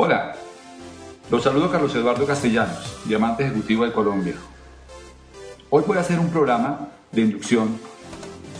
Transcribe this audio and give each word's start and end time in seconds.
Hola, 0.00 0.36
los 1.28 1.42
saludo 1.42 1.72
Carlos 1.72 1.92
Eduardo 1.92 2.24
Castellanos, 2.24 3.00
diamante 3.06 3.42
ejecutivo 3.42 3.84
de 3.84 3.90
Colombia. 3.90 4.36
Hoy 5.70 5.82
voy 5.84 5.96
a 5.96 6.02
hacer 6.02 6.20
un 6.20 6.30
programa 6.30 6.90
de 7.10 7.22
inducción 7.22 7.80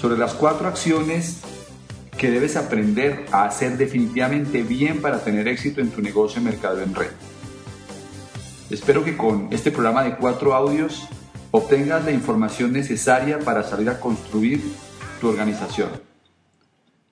sobre 0.00 0.18
las 0.18 0.34
cuatro 0.34 0.66
acciones 0.66 1.40
que 2.18 2.32
debes 2.32 2.56
aprender 2.56 3.26
a 3.30 3.44
hacer 3.44 3.76
definitivamente 3.76 4.64
bien 4.64 5.00
para 5.00 5.20
tener 5.20 5.46
éxito 5.46 5.80
en 5.80 5.90
tu 5.92 6.02
negocio 6.02 6.42
de 6.42 6.50
mercado 6.50 6.82
en 6.82 6.92
red. 6.92 7.12
Espero 8.68 9.04
que 9.04 9.16
con 9.16 9.46
este 9.52 9.70
programa 9.70 10.02
de 10.02 10.16
cuatro 10.16 10.54
audios 10.54 11.08
obtengas 11.52 12.04
la 12.04 12.10
información 12.10 12.72
necesaria 12.72 13.38
para 13.38 13.62
salir 13.62 13.88
a 13.90 14.00
construir 14.00 14.60
tu 15.20 15.28
organización. 15.28 15.90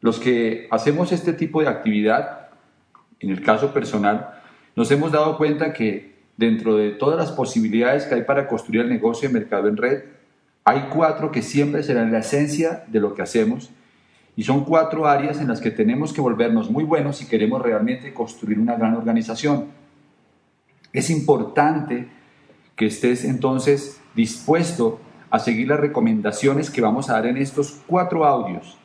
Los 0.00 0.18
que 0.18 0.66
hacemos 0.72 1.12
este 1.12 1.32
tipo 1.32 1.62
de 1.62 1.68
actividad, 1.68 2.45
en 3.20 3.31
el 3.31 3.42
caso 3.42 3.72
personal, 3.72 4.41
nos 4.75 4.91
hemos 4.91 5.12
dado 5.12 5.36
cuenta 5.36 5.72
que 5.72 6.17
dentro 6.36 6.77
de 6.77 6.91
todas 6.91 7.19
las 7.19 7.33
posibilidades 7.33 8.05
que 8.05 8.14
hay 8.14 8.23
para 8.23 8.47
construir 8.47 8.83
el 8.83 8.89
negocio 8.89 9.28
de 9.28 9.34
mercado 9.34 9.69
en 9.69 9.77
red, 9.77 10.05
hay 10.64 10.89
cuatro 10.92 11.31
que 11.31 11.42
siempre 11.42 11.83
serán 11.83 12.12
la 12.12 12.19
esencia 12.19 12.84
de 12.89 13.00
lo 13.00 13.14
que 13.14 13.23
hacemos 13.23 13.70
y 14.36 14.42
son 14.42 14.64
cuatro 14.64 15.06
áreas 15.06 15.41
en 15.41 15.48
las 15.48 15.61
que 15.61 15.70
tenemos 15.70 16.12
que 16.12 16.20
volvernos 16.20 16.70
muy 16.70 16.84
buenos 16.84 17.17
si 17.17 17.27
queremos 17.27 17.62
realmente 17.62 18.12
construir 18.12 18.58
una 18.58 18.77
gran 18.77 18.95
organización. 18.95 19.67
Es 20.92 21.08
importante 21.08 22.08
que 22.75 22.86
estés 22.86 23.25
entonces 23.25 24.01
dispuesto 24.14 25.01
a 25.30 25.39
seguir 25.39 25.69
las 25.69 25.80
recomendaciones 25.80 26.70
que 26.70 26.83
vamos 26.83 27.08
a 27.08 27.14
dar 27.14 27.27
en 27.27 27.39
estos 27.39 27.80
cuatro 27.86 28.27
audios, 28.27 28.77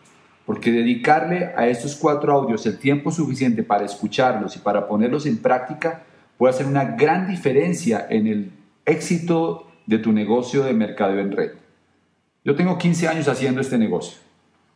porque 0.45 0.71
dedicarle 0.71 1.51
a 1.55 1.67
estos 1.67 1.95
cuatro 1.95 2.33
audios 2.33 2.65
el 2.65 2.77
tiempo 2.77 3.11
suficiente 3.11 3.63
para 3.63 3.85
escucharlos 3.85 4.55
y 4.55 4.59
para 4.59 4.87
ponerlos 4.87 5.25
en 5.25 5.37
práctica 5.37 6.03
puede 6.37 6.53
hacer 6.53 6.65
una 6.65 6.83
gran 6.83 7.27
diferencia 7.27 8.07
en 8.09 8.27
el 8.27 8.51
éxito 8.85 9.67
de 9.85 9.99
tu 9.99 10.11
negocio 10.11 10.63
de 10.63 10.73
mercado 10.73 11.19
en 11.19 11.31
red. 11.31 11.51
Yo 12.43 12.55
tengo 12.55 12.77
15 12.77 13.07
años 13.07 13.27
haciendo 13.27 13.61
este 13.61 13.77
negocio. 13.77 14.17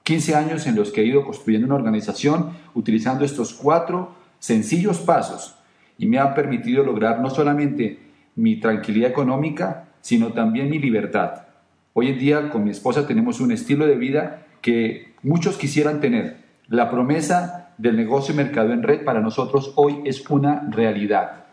15 0.03 0.35
años 0.35 0.67
en 0.67 0.75
los 0.75 0.91
que 0.91 1.01
he 1.01 1.05
ido 1.05 1.25
construyendo 1.25 1.65
una 1.65 1.75
organización 1.75 2.51
utilizando 2.75 3.25
estos 3.25 3.55
cuatro 3.55 4.13
sencillos 4.37 4.99
pasos 4.99 5.55
y 5.97 6.05
me 6.05 6.19
han 6.19 6.35
permitido 6.35 6.83
lograr 6.83 7.19
no 7.19 7.31
solamente 7.31 7.99
mi 8.35 8.59
tranquilidad 8.59 9.09
económica, 9.09 9.87
sino 10.01 10.33
también 10.33 10.69
mi 10.69 10.77
libertad. 10.77 11.45
Hoy 11.93 12.09
en 12.09 12.19
día 12.19 12.49
con 12.51 12.63
mi 12.63 12.69
esposa 12.69 13.07
tenemos 13.07 13.39
un 13.39 13.51
estilo 13.51 13.87
de 13.87 13.95
vida 13.95 14.45
que 14.61 15.14
muchos 15.25 15.57
quisieran 15.57 15.99
tener. 16.01 16.37
La 16.67 16.91
promesa 16.91 17.73
del 17.79 17.97
negocio 17.97 18.35
mercado 18.35 18.71
en 18.71 18.83
red 18.83 19.03
para 19.03 19.21
nosotros 19.21 19.73
hoy 19.75 20.01
es 20.05 20.29
una 20.29 20.67
realidad. 20.69 21.45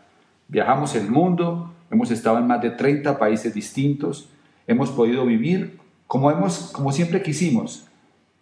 Viajamos 0.47 0.95
el 0.95 1.09
mundo, 1.09 1.73
hemos 1.89 2.11
estado 2.11 2.37
en 2.37 2.45
más 2.45 2.61
de 2.61 2.69
30 2.69 3.17
países 3.17 3.53
distintos, 3.53 4.29
hemos 4.67 4.91
podido 4.91 5.25
vivir 5.25 5.79
como, 6.05 6.29
hemos, 6.29 6.71
como 6.71 6.91
siempre 6.91 7.23
quisimos. 7.23 7.87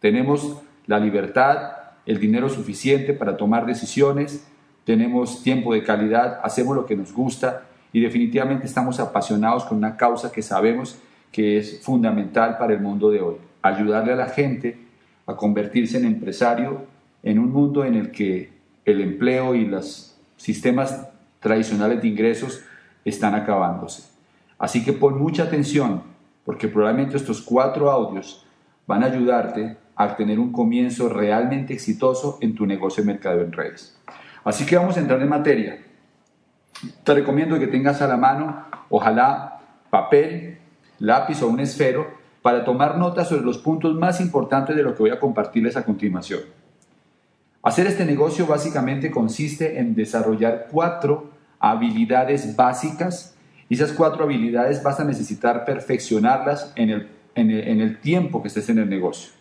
Tenemos 0.01 0.57
la 0.85 0.99
libertad, 0.99 1.71
el 2.05 2.19
dinero 2.19 2.49
suficiente 2.49 3.13
para 3.13 3.37
tomar 3.37 3.65
decisiones, 3.65 4.45
tenemos 4.83 5.43
tiempo 5.43 5.73
de 5.73 5.83
calidad, 5.83 6.41
hacemos 6.43 6.75
lo 6.75 6.85
que 6.85 6.97
nos 6.97 7.13
gusta 7.13 7.63
y 7.93 8.01
definitivamente 8.01 8.65
estamos 8.65 8.99
apasionados 8.99 9.63
con 9.63 9.77
una 9.77 9.95
causa 9.95 10.29
que 10.29 10.41
sabemos 10.41 10.99
que 11.31 11.57
es 11.57 11.81
fundamental 11.81 12.57
para 12.57 12.73
el 12.73 12.81
mundo 12.81 13.09
de 13.09 13.21
hoy, 13.21 13.35
ayudarle 13.61 14.11
a 14.11 14.17
la 14.17 14.27
gente 14.27 14.90
a 15.31 15.37
convertirse 15.37 15.97
en 15.97 16.05
empresario 16.05 16.85
en 17.23 17.39
un 17.39 17.51
mundo 17.51 17.85
en 17.85 17.95
el 17.95 18.11
que 18.11 18.51
el 18.85 19.01
empleo 19.01 19.55
y 19.55 19.65
los 19.65 20.15
sistemas 20.37 21.07
tradicionales 21.39 22.01
de 22.01 22.07
ingresos 22.07 22.61
están 23.05 23.35
acabándose. 23.35 24.03
Así 24.57 24.83
que 24.83 24.93
pon 24.93 25.17
mucha 25.17 25.43
atención 25.43 26.03
porque 26.45 26.67
probablemente 26.67 27.17
estos 27.17 27.41
cuatro 27.41 27.91
audios 27.91 28.45
van 28.87 29.03
a 29.03 29.07
ayudarte 29.07 29.77
a 29.95 30.15
tener 30.15 30.39
un 30.39 30.51
comienzo 30.51 31.09
realmente 31.09 31.73
exitoso 31.73 32.37
en 32.41 32.55
tu 32.55 32.65
negocio 32.65 33.03
de 33.03 33.11
mercado 33.11 33.41
en 33.41 33.51
redes. 33.51 33.97
Así 34.43 34.65
que 34.65 34.75
vamos 34.75 34.97
a 34.97 35.01
entrar 35.01 35.21
en 35.21 35.29
materia. 35.29 35.79
Te 37.03 37.13
recomiendo 37.13 37.59
que 37.59 37.67
tengas 37.67 38.01
a 38.01 38.07
la 38.07 38.17
mano, 38.17 38.65
ojalá, 38.89 39.59
papel, 39.89 40.57
lápiz 40.99 41.41
o 41.43 41.47
un 41.47 41.59
esfero 41.59 42.20
para 42.41 42.63
tomar 42.63 42.97
notas 42.97 43.29
sobre 43.29 43.43
los 43.43 43.57
puntos 43.57 43.95
más 43.95 44.19
importantes 44.19 44.75
de 44.75 44.83
lo 44.83 44.95
que 44.95 45.03
voy 45.03 45.11
a 45.11 45.19
compartirles 45.19 45.77
a 45.77 45.85
continuación. 45.85 46.41
Hacer 47.63 47.85
este 47.85 48.05
negocio 48.05 48.47
básicamente 48.47 49.11
consiste 49.11 49.79
en 49.79 49.93
desarrollar 49.93 50.67
cuatro 50.71 51.29
habilidades 51.59 52.55
básicas 52.55 53.35
y 53.69 53.75
esas 53.75 53.93
cuatro 53.93 54.23
habilidades 54.23 54.81
vas 54.81 54.99
a 54.99 55.03
necesitar 55.03 55.63
perfeccionarlas 55.63 56.73
en 56.75 56.89
el, 56.89 57.07
en 57.35 57.51
el, 57.51 57.99
tiempo 58.01 58.41
que 58.41 58.47
estés 58.47 58.67
en 58.69 58.79
el 58.79 58.89
negocio. 58.89 59.31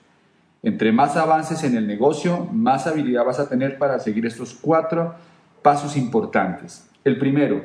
Entre 0.63 0.93
más 0.93 1.17
avances 1.17 1.65
en 1.65 1.77
el 1.77 1.87
negocio, 1.87 2.47
más 2.53 2.87
habilidad 2.87 3.25
vas 3.25 3.41
a 3.41 3.49
tener 3.49 3.79
para 3.79 3.99
seguir 3.99 4.27
estos 4.27 4.53
cuatro 4.55 5.15
pasos 5.63 5.97
importantes. 5.97 6.87
El 7.03 7.19
primero, 7.19 7.63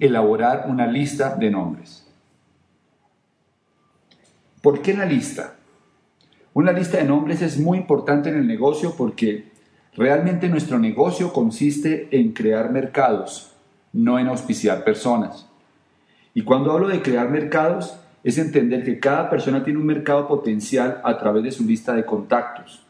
elaborar 0.00 0.66
una 0.68 0.88
lista 0.88 1.36
de 1.36 1.50
nombres. 1.50 2.01
¿Por 4.62 4.80
qué 4.80 4.94
la 4.94 5.04
lista? 5.04 5.56
Una 6.54 6.70
lista 6.70 6.98
de 6.98 7.04
nombres 7.04 7.42
es 7.42 7.58
muy 7.58 7.78
importante 7.78 8.28
en 8.28 8.36
el 8.36 8.46
negocio 8.46 8.94
porque 8.96 9.50
realmente 9.96 10.48
nuestro 10.48 10.78
negocio 10.78 11.32
consiste 11.32 12.08
en 12.12 12.32
crear 12.32 12.70
mercados, 12.70 13.52
no 13.92 14.20
en 14.20 14.28
auspiciar 14.28 14.84
personas. 14.84 15.48
Y 16.32 16.42
cuando 16.42 16.70
hablo 16.70 16.88
de 16.88 17.02
crear 17.02 17.28
mercados, 17.28 17.98
es 18.22 18.38
entender 18.38 18.84
que 18.84 19.00
cada 19.00 19.28
persona 19.28 19.64
tiene 19.64 19.80
un 19.80 19.86
mercado 19.86 20.28
potencial 20.28 21.00
a 21.02 21.18
través 21.18 21.42
de 21.42 21.50
su 21.50 21.64
lista 21.64 21.92
de 21.92 22.06
contactos. 22.06 22.86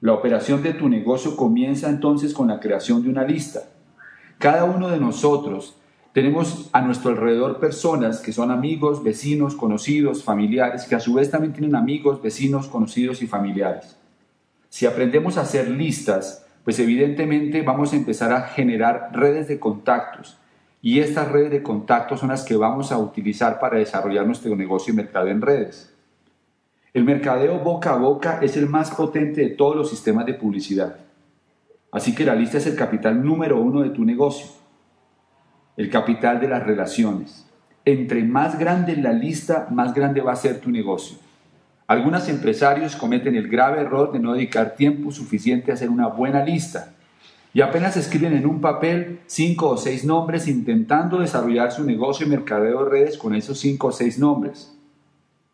La 0.00 0.14
operación 0.14 0.62
de 0.62 0.72
tu 0.72 0.88
negocio 0.88 1.36
comienza 1.36 1.90
entonces 1.90 2.32
con 2.32 2.48
la 2.48 2.58
creación 2.58 3.02
de 3.02 3.10
una 3.10 3.24
lista. 3.24 3.60
Cada 4.38 4.64
uno 4.64 4.88
de 4.88 4.98
nosotros 4.98 5.76
tenemos 6.16 6.70
a 6.72 6.80
nuestro 6.80 7.10
alrededor 7.10 7.60
personas 7.60 8.20
que 8.20 8.32
son 8.32 8.50
amigos, 8.50 9.04
vecinos, 9.04 9.54
conocidos, 9.54 10.24
familiares, 10.24 10.84
que 10.84 10.94
a 10.94 11.00
su 11.00 11.12
vez 11.12 11.30
también 11.30 11.52
tienen 11.52 11.76
amigos, 11.76 12.22
vecinos, 12.22 12.68
conocidos 12.68 13.20
y 13.20 13.26
familiares. 13.26 13.98
Si 14.70 14.86
aprendemos 14.86 15.36
a 15.36 15.42
hacer 15.42 15.68
listas, 15.68 16.46
pues 16.64 16.78
evidentemente 16.78 17.60
vamos 17.60 17.92
a 17.92 17.96
empezar 17.96 18.32
a 18.32 18.44
generar 18.44 19.10
redes 19.12 19.46
de 19.46 19.60
contactos 19.60 20.38
y 20.80 21.00
estas 21.00 21.30
redes 21.30 21.50
de 21.50 21.62
contactos 21.62 22.20
son 22.20 22.30
las 22.30 22.44
que 22.44 22.56
vamos 22.56 22.92
a 22.92 22.98
utilizar 22.98 23.60
para 23.60 23.76
desarrollar 23.76 24.26
nuestro 24.26 24.56
negocio 24.56 24.94
y 24.94 24.96
mercado 24.96 25.28
en 25.28 25.42
redes. 25.42 25.94
El 26.94 27.04
mercadeo 27.04 27.58
boca 27.58 27.92
a 27.92 27.96
boca 27.96 28.38
es 28.40 28.56
el 28.56 28.70
más 28.70 28.90
potente 28.90 29.42
de 29.42 29.50
todos 29.50 29.76
los 29.76 29.90
sistemas 29.90 30.24
de 30.24 30.32
publicidad. 30.32 30.96
Así 31.92 32.14
que 32.14 32.24
la 32.24 32.34
lista 32.34 32.56
es 32.56 32.66
el 32.66 32.74
capital 32.74 33.22
número 33.22 33.60
uno 33.60 33.82
de 33.82 33.90
tu 33.90 34.02
negocio. 34.02 34.64
El 35.76 35.90
capital 35.90 36.40
de 36.40 36.48
las 36.48 36.64
relaciones. 36.64 37.46
Entre 37.84 38.24
más 38.24 38.58
grande 38.58 38.96
la 38.96 39.12
lista, 39.12 39.68
más 39.70 39.94
grande 39.94 40.20
va 40.20 40.32
a 40.32 40.36
ser 40.36 40.60
tu 40.60 40.70
negocio. 40.70 41.18
Algunos 41.86 42.28
empresarios 42.28 42.96
cometen 42.96 43.36
el 43.36 43.48
grave 43.48 43.82
error 43.82 44.12
de 44.12 44.18
no 44.18 44.32
dedicar 44.32 44.74
tiempo 44.74 45.12
suficiente 45.12 45.70
a 45.70 45.74
hacer 45.74 45.88
una 45.88 46.08
buena 46.08 46.44
lista 46.44 46.94
y 47.56 47.62
apenas 47.62 47.96
escriben 47.96 48.34
en 48.34 48.44
un 48.44 48.60
papel 48.60 49.20
cinco 49.26 49.70
o 49.70 49.76
seis 49.78 50.04
nombres 50.04 50.46
intentando 50.46 51.20
desarrollar 51.20 51.72
su 51.72 51.84
negocio 51.84 52.26
y 52.26 52.28
mercadeo 52.28 52.84
de 52.84 52.90
redes 52.90 53.16
con 53.16 53.34
esos 53.34 53.58
cinco 53.58 53.86
o 53.86 53.92
seis 53.92 54.18
nombres. 54.18 54.76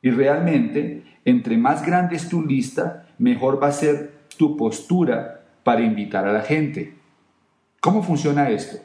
Y 0.02 0.10
realmente, 0.10 1.04
entre 1.24 1.56
más 1.56 1.86
grande 1.86 2.16
es 2.16 2.28
tu 2.28 2.42
lista, 2.44 3.06
mejor 3.18 3.62
va 3.62 3.68
a 3.68 3.72
ser 3.72 4.14
tu 4.36 4.56
postura 4.56 5.44
para 5.62 5.82
invitar 5.82 6.26
a 6.26 6.32
la 6.32 6.40
gente. 6.40 6.94
¿Cómo 7.80 8.02
funciona 8.02 8.50
esto? 8.50 8.78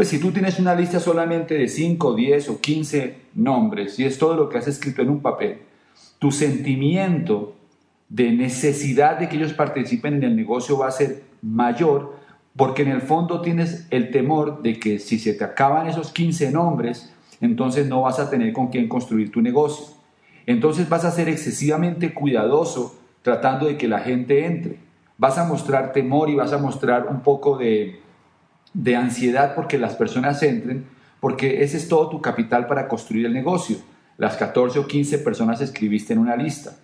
Pues 0.00 0.08
si 0.08 0.18
tú 0.18 0.30
tienes 0.30 0.58
una 0.58 0.74
lista 0.74 0.98
solamente 0.98 1.52
de 1.58 1.68
5, 1.68 2.14
10 2.14 2.48
o 2.48 2.58
15 2.58 3.16
nombres 3.34 3.98
y 3.98 4.06
es 4.06 4.16
todo 4.16 4.34
lo 4.34 4.48
que 4.48 4.56
has 4.56 4.66
escrito 4.66 5.02
en 5.02 5.10
un 5.10 5.20
papel, 5.20 5.58
tu 6.18 6.30
sentimiento 6.30 7.54
de 8.08 8.32
necesidad 8.32 9.18
de 9.18 9.28
que 9.28 9.36
ellos 9.36 9.52
participen 9.52 10.14
en 10.14 10.22
el 10.22 10.36
negocio 10.36 10.78
va 10.78 10.88
a 10.88 10.90
ser 10.90 11.24
mayor, 11.42 12.16
porque 12.56 12.80
en 12.80 12.88
el 12.88 13.02
fondo 13.02 13.42
tienes 13.42 13.88
el 13.90 14.10
temor 14.10 14.62
de 14.62 14.80
que 14.80 14.98
si 14.98 15.18
se 15.18 15.34
te 15.34 15.44
acaban 15.44 15.86
esos 15.86 16.12
15 16.12 16.50
nombres, 16.50 17.12
entonces 17.42 17.86
no 17.86 18.00
vas 18.00 18.18
a 18.20 18.30
tener 18.30 18.54
con 18.54 18.68
quién 18.68 18.88
construir 18.88 19.30
tu 19.30 19.42
negocio. 19.42 19.84
Entonces 20.46 20.88
vas 20.88 21.04
a 21.04 21.10
ser 21.10 21.28
excesivamente 21.28 22.14
cuidadoso 22.14 22.98
tratando 23.20 23.66
de 23.66 23.76
que 23.76 23.86
la 23.86 23.98
gente 23.98 24.46
entre. 24.46 24.78
Vas 25.18 25.36
a 25.36 25.44
mostrar 25.44 25.92
temor 25.92 26.30
y 26.30 26.36
vas 26.36 26.54
a 26.54 26.58
mostrar 26.58 27.08
un 27.08 27.20
poco 27.20 27.58
de, 27.58 28.00
de 28.72 28.96
ansiedad 28.96 29.54
porque 29.54 29.78
las 29.78 29.94
personas 29.94 30.42
entren, 30.42 30.86
porque 31.20 31.62
ese 31.62 31.76
es 31.76 31.88
todo 31.88 32.08
tu 32.08 32.20
capital 32.20 32.66
para 32.66 32.88
construir 32.88 33.26
el 33.26 33.32
negocio. 33.32 33.76
Las 34.16 34.36
14 34.36 34.78
o 34.78 34.86
15 34.86 35.18
personas 35.18 35.60
escribiste 35.60 36.12
en 36.12 36.18
una 36.18 36.36
lista. 36.36 36.76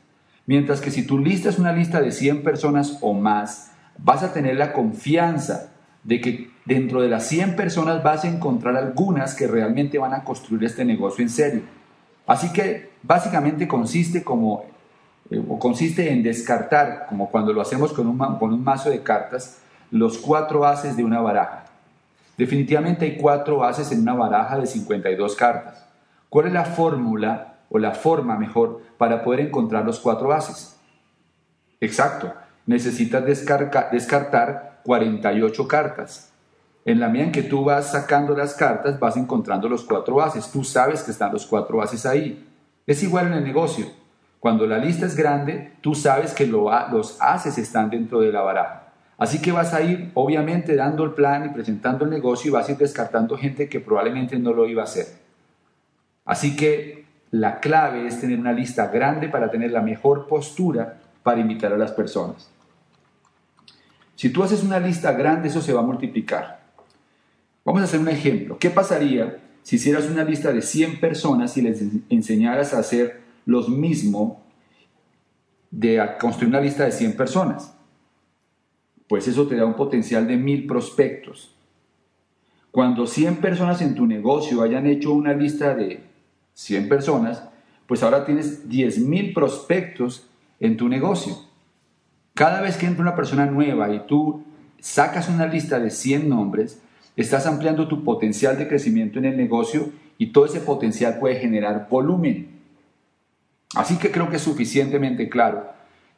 Mientras 0.47 0.81
que 0.81 0.91
si 0.91 1.07
tu 1.07 1.19
lista 1.19 1.49
es 1.49 1.59
una 1.59 1.73
lista 1.73 2.01
de 2.01 2.13
100 2.13 2.43
personas 2.43 2.99
o 3.01 3.13
más, 3.13 3.73
vas 3.99 4.23
a 4.23 4.33
tener 4.33 4.57
la 4.57 4.73
confianza 4.73 5.73
de 6.05 6.21
que 6.21 6.51
dentro 6.65 7.03
de 7.03 7.09
las 7.09 7.27
100 7.27 7.57
personas 7.57 8.03
vas 8.03 8.25
a 8.25 8.29
encontrar 8.29 8.77
algunas 8.77 9.35
que 9.35 9.47
realmente 9.47 9.99
van 9.99 10.15
a 10.15 10.25
construir 10.25 10.65
este 10.65 10.85
negocio 10.85 11.23
en 11.23 11.31
serio. 11.31 11.63
Así 12.27 12.53
que 12.53 12.91
básicamente 13.03 13.67
consiste 13.67 14.23
como 14.23 14.65
eh, 15.31 15.43
o 15.49 15.59
consiste 15.59 16.13
en 16.13 16.23
descartar, 16.23 17.07
como 17.09 17.31
cuando 17.31 17.53
lo 17.53 17.61
hacemos 17.61 17.93
con 17.93 18.07
un, 18.07 18.19
con 18.39 18.53
un 18.53 18.63
mazo 18.63 18.91
de 18.91 19.03
cartas, 19.03 19.59
los 19.91 20.19
cuatro 20.19 20.65
haces 20.65 20.97
de 20.97 21.05
una 21.05 21.21
baraja. 21.21 21.66
Definitivamente 22.37 23.05
hay 23.05 23.17
cuatro 23.17 23.65
haces 23.65 23.91
en 23.93 24.01
una 24.03 24.15
baraja 24.15 24.59
de 24.59 24.67
52 24.67 25.35
cartas. 25.37 25.87
¿Cuál 26.29 26.49
es 26.49 26.53
la 26.53 26.65
fórmula 26.65 27.61
o 27.71 27.79
la 27.79 27.93
forma 27.93 28.37
mejor 28.37 28.83
para 28.99 29.23
poder 29.23 29.41
encontrar 29.41 29.85
los 29.85 30.01
cuatro 30.01 30.33
haces? 30.33 30.77
Exacto, 31.81 32.33
necesitas 32.67 33.25
descartar 33.25 34.81
48 34.83 35.69
cartas. 35.69 36.33
En 36.85 37.01
la 37.01 37.09
medida 37.09 37.27
en 37.27 37.33
que 37.33 37.43
tú 37.43 37.65
vas 37.65 37.91
sacando 37.91 38.37
las 38.37 38.55
cartas, 38.55 39.01
vas 39.01 39.17
encontrando 39.17 39.69
los 39.69 39.83
cuatro 39.83 40.23
haces. 40.23 40.51
Tú 40.53 40.63
sabes 40.63 41.03
que 41.03 41.11
están 41.11 41.33
los 41.33 41.47
cuatro 41.47 41.83
haces 41.83 42.07
ahí. 42.07 42.47
Es 42.87 43.03
igual 43.03 43.27
en 43.27 43.33
el 43.33 43.45
negocio. 43.45 43.87
Cuando 44.39 44.67
la 44.67 44.79
lista 44.79 45.07
es 45.07 45.17
grande, 45.17 45.73
tú 45.81 45.97
sabes 45.97 46.33
que 46.33 46.47
los 46.47 47.17
haces 47.21 47.59
están 47.59 47.91
dentro 47.91 48.21
de 48.21 48.31
la 48.31 48.43
baraja. 48.43 48.86
Así 49.19 49.41
que 49.41 49.51
vas 49.51 49.73
a 49.73 49.81
ir, 49.81 50.11
obviamente, 50.15 50.77
dando 50.77 51.05
el 51.05 51.13
plan 51.13 51.47
y 51.47 51.49
presentando 51.49 52.05
el 52.05 52.11
negocio 52.11 52.51
y 52.51 52.53
vas 52.53 52.69
a 52.69 52.73
ir 52.73 52.79
descartando 52.79 53.37
gente 53.39 53.69
que 53.69 53.81
probablemente 53.81 54.39
no 54.39 54.53
lo 54.53 54.67
iba 54.67 54.83
a 54.83 54.85
hacer. 54.85 55.07
Así 56.25 56.55
que 56.55 57.07
la 57.31 57.61
clave 57.61 58.07
es 58.07 58.21
tener 58.21 58.39
una 58.39 58.53
lista 58.53 58.89
grande 58.89 59.29
para 59.29 59.51
tener 59.51 59.71
la 59.71 59.81
mejor 59.81 60.27
postura 60.27 60.99
para 61.23 61.41
invitar 61.41 61.73
a 61.73 61.79
las 61.79 61.93
personas. 61.93 62.51
Si 64.17 64.31
tú 64.31 64.43
haces 64.43 64.63
una 64.63 64.79
lista 64.79 65.13
grande, 65.13 65.49
eso 65.49 65.61
se 65.61 65.73
va 65.73 65.81
a 65.81 65.85
multiplicar. 65.85 66.61
Vamos 67.65 67.83
a 67.83 67.85
hacer 67.85 68.01
un 68.01 68.09
ejemplo. 68.09 68.59
¿Qué 68.59 68.71
pasaría 68.71 69.39
si 69.63 69.77
hicieras 69.77 70.07
una 70.07 70.25
lista 70.25 70.53
de 70.53 70.63
100 70.63 71.01
personas 71.01 71.57
y 71.57 71.63
les 71.63 71.83
enseñaras 72.09 72.75
a 72.75 72.79
hacer 72.79 73.21
los 73.45 73.69
mismo 73.69 74.43
de 75.71 76.03
construir 76.21 76.51
una 76.51 76.61
lista 76.61 76.85
de 76.85 76.93
100 76.93 77.17
personas? 77.17 77.76
Pues 79.09 79.29
eso 79.29 79.47
te 79.47 79.57
da 79.57 79.65
un 79.65 79.75
potencial 79.75 80.27
de 80.27 80.37
mil 80.37 80.67
prospectos. 80.67 81.55
Cuando 82.71 83.07
100 83.07 83.37
personas 83.37 83.81
en 83.81 83.95
tu 83.95 84.07
negocio 84.07 84.63
hayan 84.63 84.87
hecho 84.87 85.13
una 85.13 85.33
lista 85.33 85.75
de 85.75 86.03
100 86.55 86.89
personas, 86.89 87.43
pues 87.87 88.03
ahora 88.03 88.25
tienes 88.25 88.69
10.000 88.69 89.33
prospectos 89.33 90.29
en 90.61 90.77
tu 90.77 90.89
negocio. 90.89 91.35
Cada 92.35 92.61
vez 92.61 92.77
que 92.77 92.87
entra 92.87 93.03
una 93.03 93.17
persona 93.17 93.47
nueva 93.47 93.95
y 93.95 94.07
tú 94.07 94.45
sacas 94.79 95.29
una 95.29 95.47
lista 95.47 95.79
de 95.79 95.91
100 95.91 96.29
nombres, 96.29 96.83
estás 97.17 97.47
ampliando 97.47 97.89
tu 97.89 98.05
potencial 98.05 98.59
de 98.59 98.69
crecimiento 98.69 99.19
en 99.19 99.25
el 99.25 99.37
negocio 99.37 99.91
y 100.19 100.29
todo 100.33 100.47
ese 100.47 100.61
potencial 100.61 101.19
puede 101.19 101.37
generar 101.37 101.89
volumen. 101.89 102.49
Así 103.75 103.97
que 103.99 104.11
creo 104.11 104.29
que 104.29 104.37
es 104.37 104.43
suficientemente 104.43 105.29
claro 105.29 105.71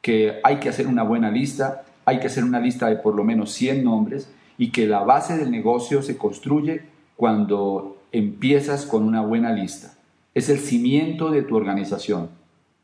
que 0.02 0.41
hay 0.43 0.56
que 0.56 0.69
hacer 0.69 0.87
una 0.87 1.02
buena 1.02 1.31
lista, 1.31 1.84
hay 2.08 2.20
que 2.20 2.26
hacer 2.28 2.44
una 2.44 2.60
lista 2.60 2.88
de 2.88 2.96
por 2.96 3.14
lo 3.14 3.25
menos 3.25 3.52
100 3.52 3.84
nombres 3.84 4.31
y 4.56 4.70
que 4.70 4.87
la 4.87 5.00
base 5.00 5.37
del 5.37 5.50
negocio 5.50 6.02
se 6.02 6.16
construye 6.16 6.82
cuando 7.16 7.99
empiezas 8.12 8.87
con 8.87 9.02
una 9.02 9.20
buena 9.20 9.52
lista 9.52 9.93
es 10.34 10.49
el 10.49 10.58
cimiento 10.58 11.31
de 11.31 11.43
tu 11.43 11.56
organización. 11.56 12.31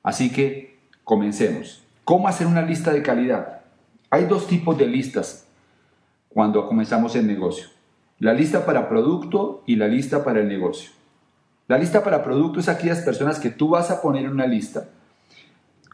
Así 0.02 0.30
que 0.30 0.76
comencemos. 1.04 1.82
¿Cómo 2.04 2.28
hacer 2.28 2.46
una 2.46 2.62
lista 2.62 2.92
de 2.92 3.02
calidad? 3.02 3.60
Hay 4.10 4.24
dos 4.24 4.46
tipos 4.46 4.76
de 4.76 4.86
listas 4.86 5.46
cuando 6.28 6.66
comenzamos 6.66 7.16
el 7.16 7.26
negocio. 7.26 7.68
La 8.18 8.34
lista 8.34 8.66
para 8.66 8.88
producto 8.88 9.62
y 9.66 9.76
la 9.76 9.88
lista 9.88 10.24
para 10.24 10.40
el 10.40 10.48
negocio. 10.48 10.90
La 11.66 11.78
lista 11.78 12.04
para 12.04 12.22
producto 12.22 12.60
es 12.60 12.68
aquellas 12.68 13.00
personas 13.00 13.38
que 13.38 13.50
tú 13.50 13.70
vas 13.70 13.90
a 13.90 14.02
poner 14.02 14.24
en 14.24 14.32
una 14.32 14.46
lista 14.46 14.88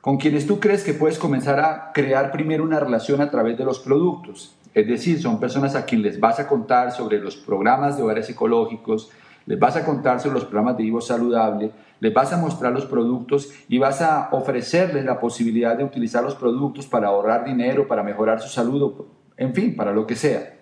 con 0.00 0.17
quienes 0.17 0.47
tú 0.47 0.61
crees 0.61 0.82
que 0.82 0.94
puedes 0.94 1.19
comenzar 1.19 1.61
a 1.61 1.93
crear 1.93 2.32
primero 2.32 2.64
una 2.64 2.81
relación 2.81 3.20
a 3.20 3.31
través 3.31 3.58
de 3.58 3.64
los 3.64 3.81
productos. 3.81 4.55
Es 4.73 4.87
decir, 4.87 5.20
son 5.20 5.41
personas 5.41 5.75
a 5.75 5.85
quienes 5.85 6.12
les 6.12 6.20
vas 6.20 6.38
a 6.41 6.49
contar 6.49 6.93
sobre 6.93 7.19
los 7.19 7.37
programas 7.37 7.97
de 7.97 8.02
hogares 8.02 8.31
ecológicos, 8.31 9.11
les 9.47 9.58
vas 9.58 9.76
a 9.76 9.85
contar 9.85 10.20
sobre 10.20 10.35
los 10.35 10.44
programas 10.44 10.76
de 10.76 10.85
vivo 10.85 11.00
saludable, 11.00 11.73
les 11.99 12.14
vas 12.14 12.32
a 12.32 12.37
mostrar 12.37 12.73
los 12.73 12.87
productos 12.87 13.52
y 13.69 13.79
vas 13.79 14.00
a 14.00 14.29
ofrecerles 14.32 15.05
la 15.05 15.19
posibilidad 15.19 15.76
de 15.76 15.85
utilizar 15.85 16.23
los 16.23 16.35
productos 16.35 16.87
para 16.87 17.08
ahorrar 17.08 17.44
dinero, 17.44 17.88
para 17.88 18.03
mejorar 18.03 18.41
su 18.41 18.49
salud, 18.49 19.06
en 19.37 19.55
fin, 19.55 19.75
para 19.75 19.93
lo 19.93 20.06
que 20.06 20.14
sea. 20.14 20.55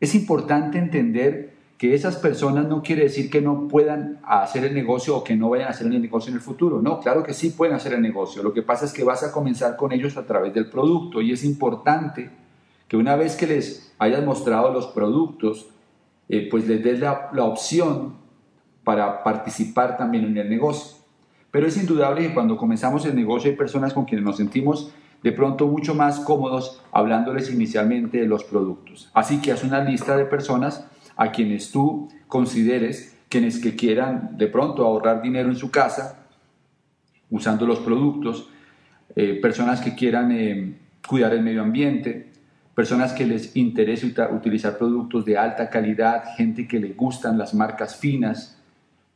Es 0.00 0.14
importante 0.14 0.78
entender 0.78 1.53
que 1.78 1.94
esas 1.94 2.16
personas 2.16 2.66
no 2.66 2.82
quiere 2.82 3.02
decir 3.02 3.30
que 3.30 3.40
no 3.40 3.66
puedan 3.68 4.20
hacer 4.24 4.64
el 4.64 4.74
negocio 4.74 5.16
o 5.16 5.24
que 5.24 5.34
no 5.34 5.50
vayan 5.50 5.68
a 5.68 5.70
hacer 5.70 5.86
el 5.86 6.00
negocio 6.00 6.30
en 6.30 6.36
el 6.36 6.40
futuro. 6.40 6.80
No, 6.80 7.00
claro 7.00 7.22
que 7.22 7.34
sí 7.34 7.50
pueden 7.50 7.74
hacer 7.74 7.94
el 7.94 8.02
negocio. 8.02 8.42
Lo 8.42 8.52
que 8.52 8.62
pasa 8.62 8.84
es 8.84 8.92
que 8.92 9.02
vas 9.02 9.22
a 9.24 9.32
comenzar 9.32 9.76
con 9.76 9.92
ellos 9.92 10.16
a 10.16 10.24
través 10.24 10.54
del 10.54 10.70
producto 10.70 11.20
y 11.20 11.32
es 11.32 11.44
importante 11.44 12.30
que 12.86 12.96
una 12.96 13.16
vez 13.16 13.34
que 13.36 13.46
les 13.46 13.92
hayas 13.98 14.24
mostrado 14.24 14.72
los 14.72 14.86
productos, 14.88 15.66
eh, 16.28 16.48
pues 16.50 16.68
les 16.68 16.82
des 16.82 17.00
la, 17.00 17.30
la 17.32 17.44
opción 17.44 18.14
para 18.84 19.24
participar 19.24 19.96
también 19.96 20.24
en 20.24 20.36
el 20.36 20.48
negocio. 20.48 20.98
Pero 21.50 21.66
es 21.66 21.76
indudable 21.76 22.28
que 22.28 22.34
cuando 22.34 22.56
comenzamos 22.56 23.04
el 23.06 23.16
negocio 23.16 23.50
hay 23.50 23.56
personas 23.56 23.92
con 23.92 24.04
quienes 24.04 24.24
nos 24.24 24.36
sentimos 24.36 24.92
de 25.24 25.32
pronto 25.32 25.66
mucho 25.66 25.94
más 25.94 26.20
cómodos 26.20 26.82
hablándoles 26.92 27.50
inicialmente 27.50 28.18
de 28.18 28.26
los 28.26 28.44
productos. 28.44 29.10
Así 29.14 29.40
que 29.40 29.52
haz 29.52 29.64
una 29.64 29.82
lista 29.82 30.16
de 30.16 30.26
personas 30.26 30.86
a 31.16 31.30
quienes 31.30 31.70
tú 31.70 32.08
consideres 32.28 33.16
quienes 33.28 33.58
que 33.58 33.74
quieran 33.74 34.36
de 34.38 34.46
pronto 34.46 34.84
ahorrar 34.84 35.20
dinero 35.20 35.48
en 35.48 35.56
su 35.56 35.70
casa 35.70 36.24
usando 37.30 37.66
los 37.66 37.80
productos, 37.80 38.48
eh, 39.16 39.40
personas 39.42 39.80
que 39.80 39.94
quieran 39.94 40.30
eh, 40.30 40.74
cuidar 41.06 41.32
el 41.32 41.42
medio 41.42 41.62
ambiente, 41.62 42.28
personas 42.74 43.12
que 43.12 43.26
les 43.26 43.56
interese 43.56 44.14
utilizar 44.32 44.78
productos 44.78 45.24
de 45.24 45.36
alta 45.36 45.68
calidad, 45.68 46.36
gente 46.36 46.68
que 46.68 46.78
le 46.78 46.92
gustan 46.92 47.36
las 47.36 47.54
marcas 47.54 47.96
finas, 47.96 48.56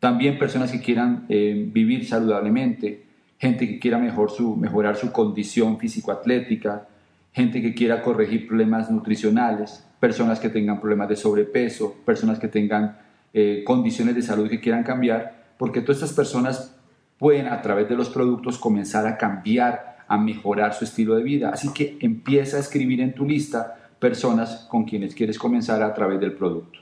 también 0.01 0.39
personas 0.39 0.71
que 0.71 0.81
quieran 0.81 1.27
eh, 1.29 1.69
vivir 1.73 2.07
saludablemente, 2.07 3.05
gente 3.39 3.69
que 3.69 3.79
quiera 3.79 3.99
mejor 3.99 4.31
su, 4.31 4.57
mejorar 4.57 4.97
su 4.97 5.13
condición 5.13 5.79
físico-atlética, 5.79 6.89
gente 7.33 7.63
que 7.63 7.75
quiera 7.75 8.03
corregir 8.03 8.47
problemas 8.47 8.91
nutricionales, 8.91 9.85
personas 10.01 10.41
que 10.41 10.49
tengan 10.49 10.81
problemas 10.81 11.09
de 11.09 11.17
sobrepeso, 11.17 11.97
personas 12.05 12.39
que 12.39 12.49
tengan 12.49 12.99
eh, 13.33 13.63
condiciones 13.67 14.15
de 14.15 14.23
salud 14.23 14.49
que 14.49 14.61
quieran 14.61 14.85
cambiar, 14.85 15.55
porque 15.59 15.81
todas 15.81 15.97
estas 15.99 16.13
personas 16.15 16.75
pueden 17.19 17.49
a 17.49 17.61
través 17.63 17.89
de 17.89 17.97
los 17.97 18.09
productos 18.09 18.59
comenzar 18.59 19.07
a 19.07 19.19
cambiar 19.19 19.99
a 20.09 20.17
mejorar 20.17 20.73
su 20.73 20.85
estilo 20.85 21.15
de 21.17 21.23
vida. 21.23 21.51
Así 21.51 21.73
que 21.73 21.99
empieza 22.01 22.57
a 22.57 22.61
escribir 22.61 23.01
en 23.01 23.15
tu 23.15 23.27
lista 23.27 23.77
personas 23.99 24.67
con 24.71 24.85
quienes 24.85 25.15
quieres 25.15 25.39
comenzar 25.39 25.83
a 25.83 25.93
través 25.93 26.19
del 26.21 26.33
producto. 26.33 26.79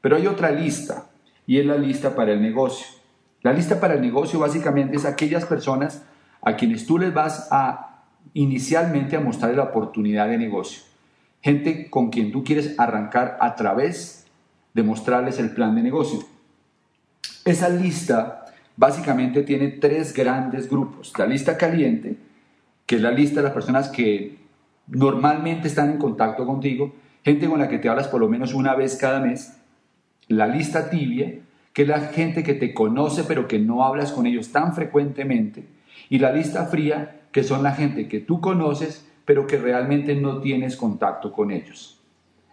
Pero 0.00 0.16
hay 0.16 0.26
otra 0.26 0.50
lista 0.50 1.06
y 1.46 1.58
es 1.58 1.66
la 1.66 1.76
lista 1.76 2.14
para 2.14 2.32
el 2.32 2.40
negocio. 2.40 2.86
La 3.42 3.52
lista 3.52 3.78
para 3.78 3.94
el 3.94 4.00
negocio 4.00 4.38
básicamente 4.38 4.96
es 4.96 5.04
aquellas 5.04 5.44
personas 5.44 6.02
a 6.40 6.56
quienes 6.56 6.86
tú 6.86 6.98
les 6.98 7.12
vas 7.12 7.48
a 7.50 8.04
inicialmente 8.34 9.16
a 9.16 9.20
mostrar 9.20 9.54
la 9.54 9.64
oportunidad 9.64 10.28
de 10.28 10.38
negocio. 10.38 10.82
Gente 11.42 11.90
con 11.90 12.10
quien 12.10 12.32
tú 12.32 12.44
quieres 12.44 12.78
arrancar 12.78 13.36
a 13.40 13.54
través 13.56 14.26
de 14.74 14.82
mostrarles 14.82 15.38
el 15.38 15.50
plan 15.50 15.74
de 15.74 15.82
negocio. 15.82 16.20
Esa 17.44 17.68
lista 17.68 18.46
básicamente 18.76 19.42
tiene 19.42 19.68
tres 19.68 20.14
grandes 20.14 20.70
grupos. 20.70 21.12
La 21.18 21.26
lista 21.26 21.56
caliente, 21.56 22.16
que 22.86 22.96
es 22.96 23.02
la 23.02 23.10
lista 23.10 23.36
de 23.40 23.44
las 23.44 23.52
personas 23.52 23.88
que 23.88 24.38
normalmente 24.86 25.68
están 25.68 25.90
en 25.90 25.98
contacto 25.98 26.46
contigo, 26.46 26.94
gente 27.24 27.48
con 27.48 27.58
la 27.58 27.68
que 27.68 27.78
te 27.78 27.88
hablas 27.88 28.08
por 28.08 28.20
lo 28.20 28.28
menos 28.28 28.54
una 28.54 28.74
vez 28.74 28.96
cada 28.96 29.20
mes, 29.20 29.58
la 30.28 30.46
lista 30.46 30.90
tibia, 30.90 31.40
que 31.72 31.82
es 31.82 31.88
la 31.88 32.00
gente 32.00 32.42
que 32.42 32.54
te 32.54 32.74
conoce 32.74 33.24
pero 33.24 33.48
que 33.48 33.58
no 33.58 33.84
hablas 33.84 34.12
con 34.12 34.26
ellos 34.26 34.52
tan 34.52 34.74
frecuentemente, 34.74 35.66
y 36.08 36.18
la 36.18 36.32
lista 36.32 36.66
fría, 36.66 37.22
que 37.32 37.42
son 37.42 37.62
la 37.62 37.72
gente 37.72 38.08
que 38.08 38.20
tú 38.20 38.40
conoces, 38.40 39.06
pero 39.24 39.46
que 39.46 39.58
realmente 39.58 40.14
no 40.14 40.40
tienes 40.40 40.76
contacto 40.76 41.32
con 41.32 41.50
ellos. 41.50 42.00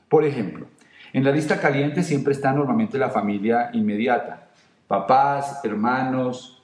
Por 0.08 0.26
ejemplo, 0.26 0.68
en 1.14 1.24
la 1.24 1.32
lista 1.32 1.60
caliente 1.60 2.04
siempre 2.04 2.34
está 2.34 2.52
normalmente 2.52 2.98
la 2.98 3.10
familia 3.10 3.70
inmediata, 3.74 4.50
papás, 4.88 5.60
hermanos, 5.64 6.62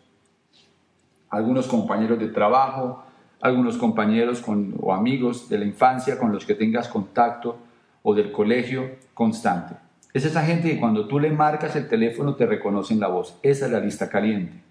algunos 1.30 1.68
compañeros 1.68 2.20
de 2.20 2.28
trabajo, 2.28 3.04
algunos 3.42 3.78
compañeros 3.78 4.44
o 4.80 4.94
amigos 4.94 5.50
de 5.50 5.58
la 5.58 5.66
infancia 5.66 6.18
con 6.18 6.32
los 6.32 6.46
que 6.46 6.56
tengas 6.56 6.88
contacto 6.88 7.58
o 8.04 8.14
del 8.14 8.32
colegio 8.32 8.98
constante. 9.14 9.76
Es 10.14 10.24
esa 10.24 10.44
gente 10.44 10.72
que 10.72 10.80
cuando 10.80 11.08
tú 11.08 11.20
le 11.20 11.30
marcas 11.32 11.76
el 11.76 11.90
teléfono 11.90 12.36
te 12.36 12.46
reconocen 12.46 13.00
la 13.00 13.10
voz. 13.10 13.38
Esa 13.44 13.66
es 13.66 13.72
la 13.72 13.82
lista 13.82 14.10
caliente. 14.10 14.62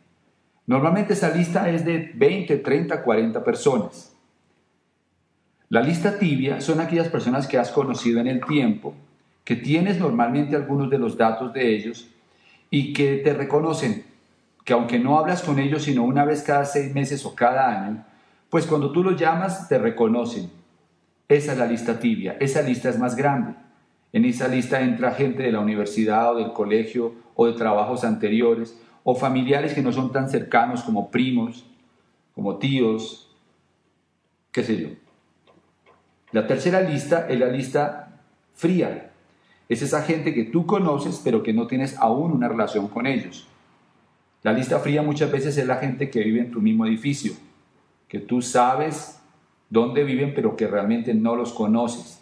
Normalmente 0.66 1.12
esa 1.12 1.28
lista 1.28 1.68
es 1.68 1.84
de 1.84 2.12
20, 2.14 2.56
30, 2.56 3.02
40 3.02 3.44
personas. 3.44 4.13
La 5.74 5.82
lista 5.82 6.20
tibia 6.20 6.60
son 6.60 6.78
aquellas 6.78 7.08
personas 7.08 7.48
que 7.48 7.58
has 7.58 7.72
conocido 7.72 8.20
en 8.20 8.28
el 8.28 8.44
tiempo, 8.44 8.94
que 9.42 9.56
tienes 9.56 9.98
normalmente 9.98 10.54
algunos 10.54 10.88
de 10.88 10.98
los 10.98 11.16
datos 11.16 11.52
de 11.52 11.74
ellos 11.74 12.06
y 12.70 12.92
que 12.92 13.16
te 13.16 13.34
reconocen, 13.34 14.04
que 14.64 14.72
aunque 14.72 15.00
no 15.00 15.18
hablas 15.18 15.42
con 15.42 15.58
ellos 15.58 15.82
sino 15.82 16.04
una 16.04 16.24
vez 16.24 16.44
cada 16.44 16.64
seis 16.64 16.94
meses 16.94 17.26
o 17.26 17.34
cada 17.34 17.86
año, 17.86 18.04
pues 18.50 18.66
cuando 18.66 18.92
tú 18.92 19.02
los 19.02 19.20
llamas 19.20 19.68
te 19.68 19.78
reconocen. 19.78 20.48
Esa 21.28 21.54
es 21.54 21.58
la 21.58 21.66
lista 21.66 21.98
tibia, 21.98 22.36
esa 22.38 22.62
lista 22.62 22.88
es 22.88 23.00
más 23.00 23.16
grande. 23.16 23.54
En 24.12 24.24
esa 24.24 24.46
lista 24.46 24.80
entra 24.80 25.10
gente 25.10 25.42
de 25.42 25.50
la 25.50 25.58
universidad 25.58 26.34
o 26.34 26.38
del 26.38 26.52
colegio 26.52 27.14
o 27.34 27.46
de 27.46 27.54
trabajos 27.54 28.04
anteriores 28.04 28.80
o 29.02 29.16
familiares 29.16 29.74
que 29.74 29.82
no 29.82 29.92
son 29.92 30.12
tan 30.12 30.30
cercanos 30.30 30.84
como 30.84 31.10
primos, 31.10 31.66
como 32.32 32.58
tíos, 32.58 33.34
qué 34.52 34.62
sé 34.62 34.80
yo. 34.80 35.03
La 36.34 36.46
tercera 36.46 36.82
lista 36.82 37.26
es 37.28 37.38
la 37.38 37.46
lista 37.46 38.20
fría. 38.52 39.10
Es 39.70 39.80
esa 39.80 40.02
gente 40.02 40.34
que 40.34 40.44
tú 40.44 40.66
conoces 40.66 41.22
pero 41.24 41.42
que 41.42 41.54
no 41.54 41.66
tienes 41.66 41.96
aún 41.98 42.32
una 42.32 42.48
relación 42.48 42.88
con 42.88 43.06
ellos. 43.06 43.48
La 44.42 44.52
lista 44.52 44.78
fría 44.80 45.00
muchas 45.00 45.32
veces 45.32 45.56
es 45.56 45.66
la 45.66 45.76
gente 45.76 46.10
que 46.10 46.22
vive 46.22 46.40
en 46.40 46.50
tu 46.50 46.60
mismo 46.60 46.84
edificio, 46.84 47.32
que 48.08 48.18
tú 48.18 48.42
sabes 48.42 49.18
dónde 49.70 50.04
viven 50.04 50.34
pero 50.34 50.54
que 50.54 50.66
realmente 50.66 51.14
no 51.14 51.34
los 51.34 51.54
conoces 51.54 52.20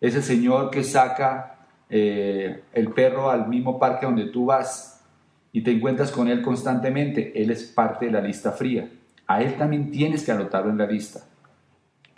es 0.00 0.14
el 0.14 0.22
Señor 0.22 0.70
que 0.70 0.84
saca 0.84 1.58
eh, 1.88 2.62
el 2.72 2.90
perro 2.90 3.30
al 3.30 3.48
mismo 3.48 3.78
parque 3.78 4.06
donde 4.06 4.26
tú 4.26 4.46
vas 4.46 5.02
y 5.52 5.62
te 5.62 5.70
encuentras 5.70 6.10
con 6.10 6.28
Él 6.28 6.42
constantemente. 6.42 7.32
Él 7.40 7.50
es 7.50 7.64
parte 7.64 8.06
de 8.06 8.12
la 8.12 8.20
lista 8.20 8.52
fría. 8.52 8.90
A 9.26 9.42
Él 9.42 9.54
también 9.56 9.90
tienes 9.90 10.24
que 10.24 10.32
anotarlo 10.32 10.70
en 10.70 10.78
la 10.78 10.86
lista. 10.86 11.20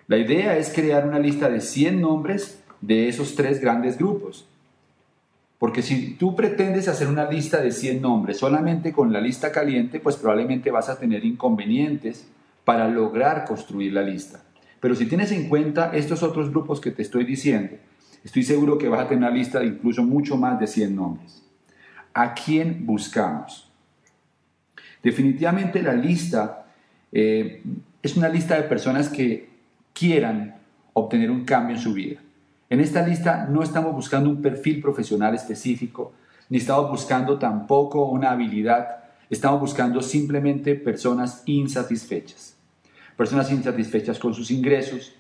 La 0.09 0.17
idea 0.17 0.57
es 0.57 0.71
crear 0.71 1.07
una 1.07 1.19
lista 1.19 1.51
de 1.51 1.61
100 1.61 2.01
nombres 2.01 2.63
de 2.81 3.09
esos 3.09 3.35
tres 3.35 3.61
grandes 3.61 3.99
grupos. 3.99 4.49
Porque 5.59 5.83
si 5.83 6.15
tú 6.15 6.35
pretendes 6.35 6.89
hacer 6.89 7.09
una 7.09 7.31
lista 7.31 7.61
de 7.61 7.73
100 7.73 8.01
nombres 8.01 8.39
solamente 8.39 8.93
con 8.93 9.13
la 9.13 9.21
lista 9.21 9.53
caliente, 9.53 10.01
pues 10.01 10.17
probablemente 10.17 10.71
vas 10.71 10.89
a 10.89 10.99
tener 10.99 11.27
inconvenientes 11.27 12.27
para 12.65 12.89
lograr 12.89 13.45
construir 13.45 13.93
la 13.93 14.03
lista. 14.03 14.43
Pero 14.81 14.95
si 14.95 15.05
tienes 15.05 15.31
en 15.31 15.49
cuenta 15.49 15.91
estos 15.95 16.23
otros 16.23 16.51
grupos 16.51 16.81
que 16.81 16.91
te 16.91 17.03
estoy 17.03 17.25
diciendo, 17.25 17.77
estoy 18.25 18.45
seguro 18.45 18.79
que 18.79 18.89
vas 18.89 19.01
a 19.01 19.09
tener 19.09 19.25
una 19.25 19.37
lista 19.37 19.61
de 19.61 19.67
incluso 19.67 20.03
mucho 20.05 20.39
más 20.39 20.59
de 20.59 20.69
100 20.69 20.97
nombres. 20.97 21.43
¿A 22.15 22.33
quién 22.33 22.87
buscamos? 22.87 23.71
Definitivamente 25.03 25.83
la 25.83 25.93
lista 25.93 26.67
eh, 27.13 27.63
es 28.03 28.17
una 28.17 28.31
lista 28.31 28.57
de 28.57 28.63
personas 28.63 29.11
que 29.11 29.58
quieran 29.99 30.57
obtener 30.93 31.31
un 31.31 31.45
cambio 31.45 31.77
en 31.77 31.83
su 31.83 31.93
vida. 31.93 32.21
En 32.71 32.81
esta 32.81 33.07
lista 33.07 33.47
no 33.51 33.63
estamos 33.63 33.95
buscando 33.95 34.29
un 34.29 34.43
perfil 34.43 34.81
profesional 34.81 35.35
específico, 35.35 36.13
ni 36.51 36.59
estamos 36.59 36.91
buscando 36.91 37.39
tampoco 37.39 38.05
una 38.05 38.31
habilidad, 38.31 39.05
estamos 39.31 39.61
buscando 39.61 40.03
simplemente 40.03 40.75
personas 40.75 41.43
insatisfechas 41.47 42.59
personas 43.19 43.51
insatisfechas 43.51 44.17
con 44.21 44.33
sus 44.33 44.53
ingresos, 44.53 45.13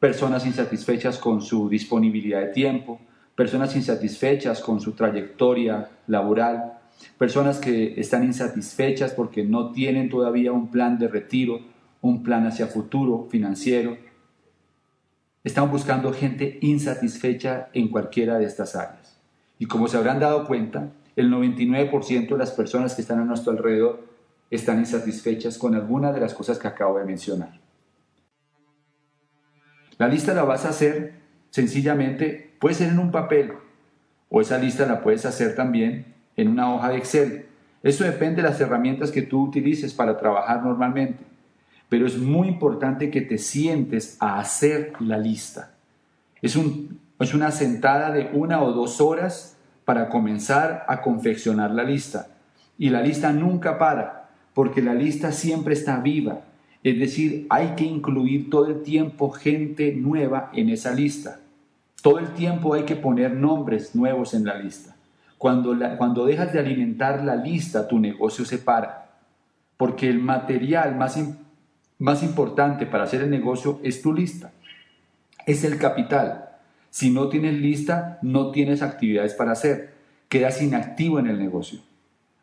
personas 0.00 0.46
insatisfechas 0.46 1.18
con 1.18 1.42
su 1.42 1.68
disponibilidad 1.68 2.40
de 2.40 2.46
tiempo, 2.46 2.98
personas 3.34 3.76
insatisfechas 3.76 4.62
con 4.62 4.80
su 4.80 4.92
trayectoria 4.92 5.90
laboral, 6.06 6.78
personas 7.18 7.58
que 7.58 8.00
están 8.00 8.24
insatisfechas 8.24 9.12
porque 9.12 9.44
no 9.44 9.70
tienen 9.70 10.08
todavía 10.08 10.50
un 10.50 10.70
plan 10.70 10.98
de 10.98 11.08
retiro, 11.08 11.60
un 12.00 12.22
plan 12.22 12.46
hacia 12.46 12.66
futuro 12.66 13.26
financiero. 13.30 13.96
Estamos 15.44 15.70
buscando 15.70 16.12
gente 16.12 16.58
insatisfecha 16.60 17.68
en 17.72 17.88
cualquiera 17.88 18.38
de 18.38 18.46
estas 18.46 18.76
áreas. 18.76 19.18
Y 19.58 19.66
como 19.66 19.88
se 19.88 19.96
habrán 19.96 20.20
dado 20.20 20.46
cuenta, 20.46 20.90
el 21.14 21.30
99% 21.30 22.28
de 22.28 22.38
las 22.38 22.50
personas 22.50 22.94
que 22.94 23.02
están 23.02 23.20
a 23.20 23.24
nuestro 23.24 23.52
alrededor 23.52 24.04
están 24.50 24.78
insatisfechas 24.78 25.58
con 25.58 25.74
alguna 25.74 26.12
de 26.12 26.20
las 26.20 26.34
cosas 26.34 26.58
que 26.58 26.68
acabo 26.68 26.98
de 26.98 27.04
mencionar. 27.04 27.58
La 29.98 30.08
lista 30.08 30.34
la 30.34 30.44
vas 30.44 30.64
a 30.64 30.70
hacer 30.70 31.14
sencillamente, 31.50 32.54
puede 32.60 32.74
ser 32.74 32.90
en 32.90 32.98
un 32.98 33.10
papel 33.10 33.52
o 34.28 34.40
esa 34.40 34.58
lista 34.58 34.86
la 34.86 35.00
puedes 35.00 35.24
hacer 35.24 35.54
también 35.54 36.14
en 36.36 36.48
una 36.48 36.74
hoja 36.74 36.90
de 36.90 36.98
Excel. 36.98 37.46
Eso 37.82 38.04
depende 38.04 38.42
de 38.42 38.48
las 38.48 38.60
herramientas 38.60 39.10
que 39.10 39.22
tú 39.22 39.44
utilices 39.44 39.94
para 39.94 40.18
trabajar 40.18 40.62
normalmente. 40.62 41.24
Pero 41.88 42.06
es 42.06 42.18
muy 42.18 42.48
importante 42.48 43.10
que 43.10 43.20
te 43.20 43.38
sientes 43.38 44.16
a 44.20 44.38
hacer 44.38 44.92
la 45.00 45.18
lista. 45.18 45.74
Es, 46.42 46.56
un, 46.56 46.98
es 47.18 47.34
una 47.34 47.50
sentada 47.50 48.10
de 48.10 48.30
una 48.32 48.62
o 48.62 48.72
dos 48.72 49.00
horas 49.00 49.56
para 49.84 50.08
comenzar 50.08 50.84
a 50.88 51.00
confeccionar 51.00 51.70
la 51.70 51.84
lista. 51.84 52.28
Y 52.78 52.90
la 52.90 53.02
lista 53.02 53.32
nunca 53.32 53.78
para 53.78 54.26
porque 54.56 54.80
la 54.80 54.94
lista 54.94 55.32
siempre 55.32 55.74
está 55.74 56.00
viva. 56.00 56.40
Es 56.82 56.98
decir, 56.98 57.46
hay 57.50 57.74
que 57.76 57.84
incluir 57.84 58.48
todo 58.48 58.64
el 58.68 58.82
tiempo 58.82 59.30
gente 59.30 59.92
nueva 59.92 60.50
en 60.54 60.70
esa 60.70 60.94
lista. 60.94 61.40
Todo 62.00 62.18
el 62.20 62.28
tiempo 62.28 62.72
hay 62.72 62.84
que 62.84 62.96
poner 62.96 63.34
nombres 63.34 63.94
nuevos 63.94 64.32
en 64.32 64.46
la 64.46 64.56
lista. 64.56 64.96
Cuando, 65.36 65.76
cuando 65.98 66.24
dejas 66.24 66.54
de 66.54 66.60
alimentar 66.60 67.22
la 67.22 67.36
lista, 67.36 67.86
tu 67.86 67.98
negocio 67.98 68.46
se 68.46 68.56
para. 68.56 69.10
Porque 69.76 70.08
el 70.08 70.20
material 70.20 70.96
más, 70.96 71.22
más 71.98 72.22
importante 72.22 72.86
para 72.86 73.04
hacer 73.04 73.22
el 73.22 73.30
negocio 73.30 73.80
es 73.82 74.02
tu 74.02 74.12
lista. 74.12 74.52
Es 75.46 75.64
el 75.64 75.78
capital. 75.78 76.50
Si 76.90 77.10
no 77.10 77.28
tienes 77.28 77.54
lista, 77.54 78.18
no 78.22 78.50
tienes 78.50 78.82
actividades 78.82 79.34
para 79.34 79.52
hacer. 79.52 79.94
Quedas 80.28 80.60
inactivo 80.62 81.18
en 81.18 81.26
el 81.26 81.38
negocio. 81.38 81.80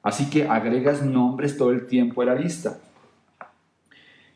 Así 0.01 0.29
que 0.29 0.47
agregas 0.47 1.03
nombres 1.03 1.57
todo 1.57 1.71
el 1.71 1.87
tiempo 1.87 2.21
a 2.21 2.25
la 2.25 2.35
lista. 2.35 2.77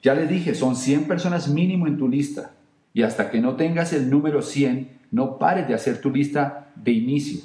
Ya 0.02 0.14
les 0.14 0.30
dije, 0.30 0.56
son 0.56 0.76
100 0.76 1.06
personas 1.06 1.48
mínimo 1.50 1.88
en 1.88 1.98
tu 1.98 2.08
lista. 2.08 2.52
Y 2.94 3.04
hasta 3.04 3.30
que 3.30 3.42
no 3.42 3.56
tengas 3.56 3.94
el 3.94 4.10
número 4.10 4.42
100, 4.42 4.90
no 5.12 5.38
pares 5.38 5.68
de 5.68 5.74
hacer 5.74 6.02
tu 6.02 6.10
lista 6.10 6.70
de 6.76 6.92
inicio. 6.92 7.42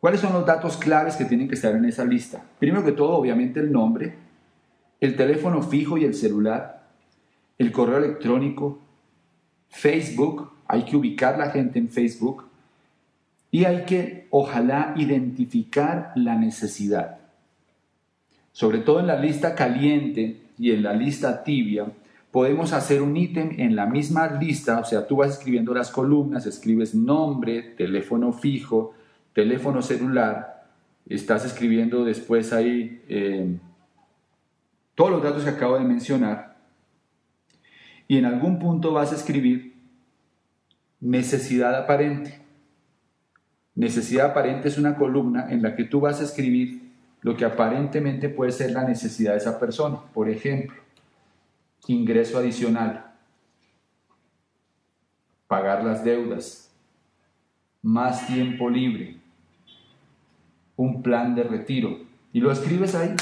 ¿Cuáles 0.00 0.20
son 0.20 0.32
los 0.32 0.46
datos 0.46 0.76
claves 0.76 1.16
que 1.16 1.24
tienen 1.24 1.48
que 1.48 1.54
estar 1.54 1.74
en 1.74 1.84
esa 1.84 2.04
lista? 2.04 2.42
Primero 2.58 2.84
que 2.84 2.92
todo, 2.92 3.16
obviamente 3.16 3.60
el 3.60 3.72
nombre, 3.72 4.14
el 5.00 5.16
teléfono 5.16 5.62
fijo 5.62 5.98
y 5.98 6.04
el 6.04 6.14
celular, 6.14 6.88
el 7.58 7.72
correo 7.72 7.98
electrónico, 7.98 8.78
Facebook, 9.68 10.50
hay 10.66 10.84
que 10.84 10.96
ubicar 10.96 11.38
la 11.38 11.50
gente 11.50 11.78
en 11.78 11.88
Facebook, 11.88 12.44
y 13.50 13.64
hay 13.64 13.84
que, 13.84 14.26
ojalá, 14.30 14.94
identificar 14.96 16.12
la 16.14 16.36
necesidad. 16.36 17.18
Sobre 18.52 18.78
todo 18.78 19.00
en 19.00 19.06
la 19.06 19.18
lista 19.18 19.54
caliente 19.54 20.40
y 20.58 20.72
en 20.72 20.82
la 20.82 20.92
lista 20.92 21.42
tibia, 21.44 21.86
podemos 22.30 22.72
hacer 22.72 23.00
un 23.00 23.16
ítem 23.16 23.58
en 23.58 23.74
la 23.74 23.86
misma 23.86 24.38
lista, 24.38 24.80
o 24.80 24.84
sea, 24.84 25.06
tú 25.06 25.16
vas 25.16 25.30
escribiendo 25.30 25.72
las 25.72 25.90
columnas, 25.90 26.46
escribes 26.46 26.94
nombre, 26.94 27.62
teléfono 27.62 28.32
fijo, 28.32 28.94
teléfono 29.32 29.80
celular, 29.80 30.66
estás 31.08 31.46
escribiendo 31.46 32.04
después 32.04 32.52
ahí 32.52 33.02
eh, 33.08 33.56
todos 34.98 35.12
los 35.12 35.22
datos 35.22 35.44
que 35.44 35.50
acabo 35.50 35.78
de 35.78 35.84
mencionar, 35.84 36.56
y 38.08 38.18
en 38.18 38.24
algún 38.24 38.58
punto 38.58 38.92
vas 38.92 39.12
a 39.12 39.14
escribir 39.14 39.76
necesidad 40.98 41.72
aparente. 41.76 42.42
Necesidad 43.76 44.30
aparente 44.30 44.66
es 44.66 44.76
una 44.76 44.96
columna 44.96 45.52
en 45.52 45.62
la 45.62 45.76
que 45.76 45.84
tú 45.84 46.00
vas 46.00 46.20
a 46.20 46.24
escribir 46.24 46.90
lo 47.20 47.36
que 47.36 47.44
aparentemente 47.44 48.28
puede 48.28 48.50
ser 48.50 48.72
la 48.72 48.82
necesidad 48.82 49.34
de 49.34 49.38
esa 49.38 49.60
persona. 49.60 49.98
Por 50.12 50.28
ejemplo, 50.28 50.82
ingreso 51.86 52.36
adicional, 52.36 53.12
pagar 55.46 55.84
las 55.84 56.02
deudas, 56.02 56.72
más 57.82 58.26
tiempo 58.26 58.68
libre, 58.68 59.16
un 60.74 61.04
plan 61.04 61.36
de 61.36 61.44
retiro. 61.44 62.00
Y 62.32 62.40
lo 62.40 62.50
escribes 62.50 62.96
ahí. 62.96 63.14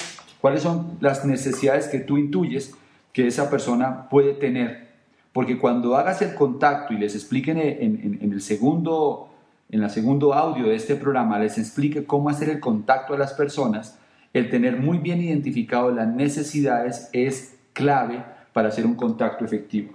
¿Cuáles 0.47 0.62
son 0.62 0.97
las 1.00 1.25
necesidades 1.25 1.88
que 1.88 1.99
tú 1.99 2.19
intuyes 2.19 2.73
que 3.12 3.26
esa 3.26 3.50
persona 3.50 4.09
puede 4.09 4.33
tener. 4.33 4.91
Porque 5.33 5.59
cuando 5.59 5.97
hagas 5.97 6.23
el 6.23 6.37
contacto 6.37 6.95
y 6.95 6.99
les 6.99 7.17
expliquen 7.17 7.59
en, 7.59 8.33
el 8.33 8.41
segundo 8.41 9.29
en 9.71 9.83
el 9.83 9.91
segundo 9.91 10.35
audio 10.35 10.69
de 10.69 10.76
este 10.76 10.95
programa 10.95 11.41
les 11.41 11.59
explique 11.59 12.05
cómo 12.05 12.29
hacer 12.29 12.49
el 12.49 12.61
contacto 12.61 13.12
a 13.12 13.19
las 13.19 13.33
personas, 13.33 13.99
el 14.33 14.49
tener 14.49 14.76
muy 14.76 14.99
bien 14.99 15.21
identificado 15.21 15.91
las 15.91 16.07
necesidades 16.07 17.11
es 17.12 17.57
clave 17.73 18.25
para 18.53 18.69
hacer 18.69 18.87
un 18.87 18.95
contacto 18.95 19.45
efectivo. 19.45 19.95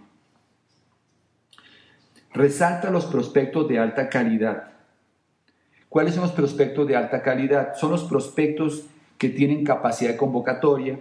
Resalta 2.34 2.92
los 2.92 3.06
prospectos 3.06 3.70
de 3.70 3.80
alta 3.80 4.10
calidad. 4.10 4.74
¿Cuáles 5.88 6.14
son 6.16 6.24
los 6.24 6.34
prospectos 6.34 6.86
de 6.90 6.98
alta 6.98 7.22
calidad? 7.22 7.74
Son 7.76 7.90
los 7.90 8.04
prospectos 8.04 8.90
que 9.22 9.30
tienen 9.30 9.64
capacidad 9.64 10.10
de 10.10 10.18
convocatoria, 10.18 10.98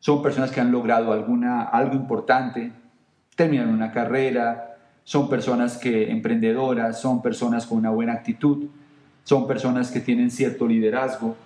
son 0.00 0.20
personas 0.20 0.50
que 0.50 0.60
han 0.60 0.72
logrado 0.72 1.12
alguna, 1.12 1.62
algo 1.62 1.94
importante, 1.94 2.72
terminan 3.36 3.68
una 3.68 3.92
carrera, 3.92 4.78
son 5.04 5.28
personas 5.28 5.78
que 5.78 6.10
emprendedoras, 6.10 7.00
son 7.00 7.22
personas 7.22 7.66
con 7.66 7.78
una 7.78 7.90
buena 7.90 8.14
actitud, 8.14 8.66
son 9.22 9.46
personas 9.46 9.92
que 9.92 10.00
tienen 10.00 10.32
cierto 10.32 10.66
liderazgo, 10.66 11.36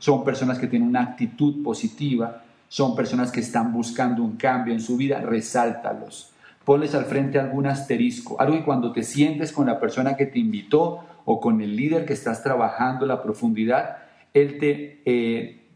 son 0.00 0.24
personas 0.24 0.58
que 0.58 0.66
tienen 0.66 0.88
una 0.88 1.02
actitud 1.02 1.62
positiva, 1.62 2.42
son 2.66 2.96
personas 2.96 3.30
que 3.30 3.38
están 3.38 3.72
buscando 3.72 4.24
un 4.24 4.36
cambio 4.36 4.74
en 4.74 4.80
su 4.80 4.96
vida, 4.96 5.20
resáltalos. 5.20 6.32
Ponles 6.64 6.96
al 6.96 7.04
frente 7.04 7.38
algún 7.38 7.68
asterisco, 7.68 8.40
algo 8.40 8.56
que 8.56 8.64
cuando 8.64 8.90
te 8.90 9.04
sientes 9.04 9.52
con 9.52 9.66
la 9.66 9.78
persona 9.78 10.16
que 10.16 10.26
te 10.26 10.40
invitó 10.40 11.04
o 11.26 11.40
con 11.40 11.60
el 11.60 11.76
líder 11.76 12.06
que 12.06 12.12
estás 12.12 12.42
trabajando 12.42 13.06
la 13.06 13.22
profundidad, 13.22 13.99
él 14.34 14.58
te, 14.58 15.02
eh, 15.04 15.68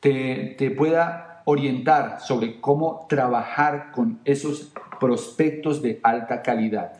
te, 0.00 0.54
te 0.58 0.70
pueda 0.70 1.42
orientar 1.44 2.20
sobre 2.20 2.60
cómo 2.60 3.06
trabajar 3.08 3.90
con 3.92 4.20
esos 4.24 4.72
prospectos 4.98 5.82
de 5.82 6.00
alta 6.02 6.42
calidad. 6.42 6.92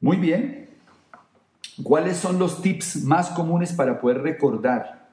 Muy 0.00 0.16
bien. 0.16 0.68
¿Cuáles 1.82 2.16
son 2.18 2.38
los 2.38 2.60
tips 2.60 3.04
más 3.04 3.30
comunes 3.30 3.72
para 3.72 4.00
poder 4.00 4.22
recordar 4.22 5.08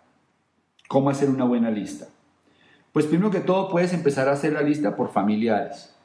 cómo 0.88 1.10
hacer 1.10 1.30
una 1.30 1.46
buena 1.46 1.72
lista? 1.72 2.08
Pues 2.92 3.06
primero 3.06 3.32
que 3.32 3.40
todo 3.40 3.70
puedes 3.70 3.94
empezar 3.94 4.28
a 4.28 4.34
hacer 4.34 4.54
la 4.54 4.62
lista 4.62 4.96
por 4.96 5.12
familiares. 5.12 5.96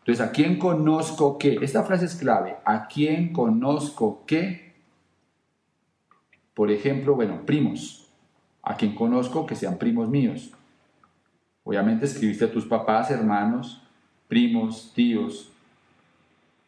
Entonces, 0.00 0.26
¿a 0.26 0.32
quién 0.32 0.58
conozco 0.58 1.38
qué? 1.38 1.58
Esta 1.62 1.84
frase 1.84 2.06
es 2.06 2.16
clave. 2.16 2.56
¿A 2.64 2.88
quién 2.88 3.32
conozco 3.32 4.24
qué? 4.26 4.71
Por 6.54 6.70
ejemplo, 6.70 7.14
bueno, 7.14 7.44
primos. 7.46 8.08
¿A 8.62 8.76
quién 8.76 8.94
conozco 8.94 9.44
que 9.44 9.56
sean 9.56 9.78
primos 9.78 10.08
míos? 10.08 10.52
Obviamente 11.64 12.06
escribiste 12.06 12.44
a 12.44 12.52
tus 12.52 12.64
papás, 12.64 13.10
hermanos, 13.10 13.82
primos, 14.28 14.92
tíos, 14.94 15.50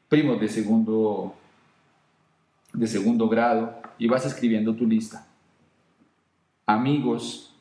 primos 0.09 0.41
de 0.41 0.49
segundo, 0.49 1.35
de 2.73 2.87
segundo 2.87 3.29
grado, 3.29 3.81
y 3.99 4.09
vas 4.09 4.27
escribiendo 4.27 4.75
tu 4.75 4.87
lista. 4.87 5.27
Amigos 6.67 7.55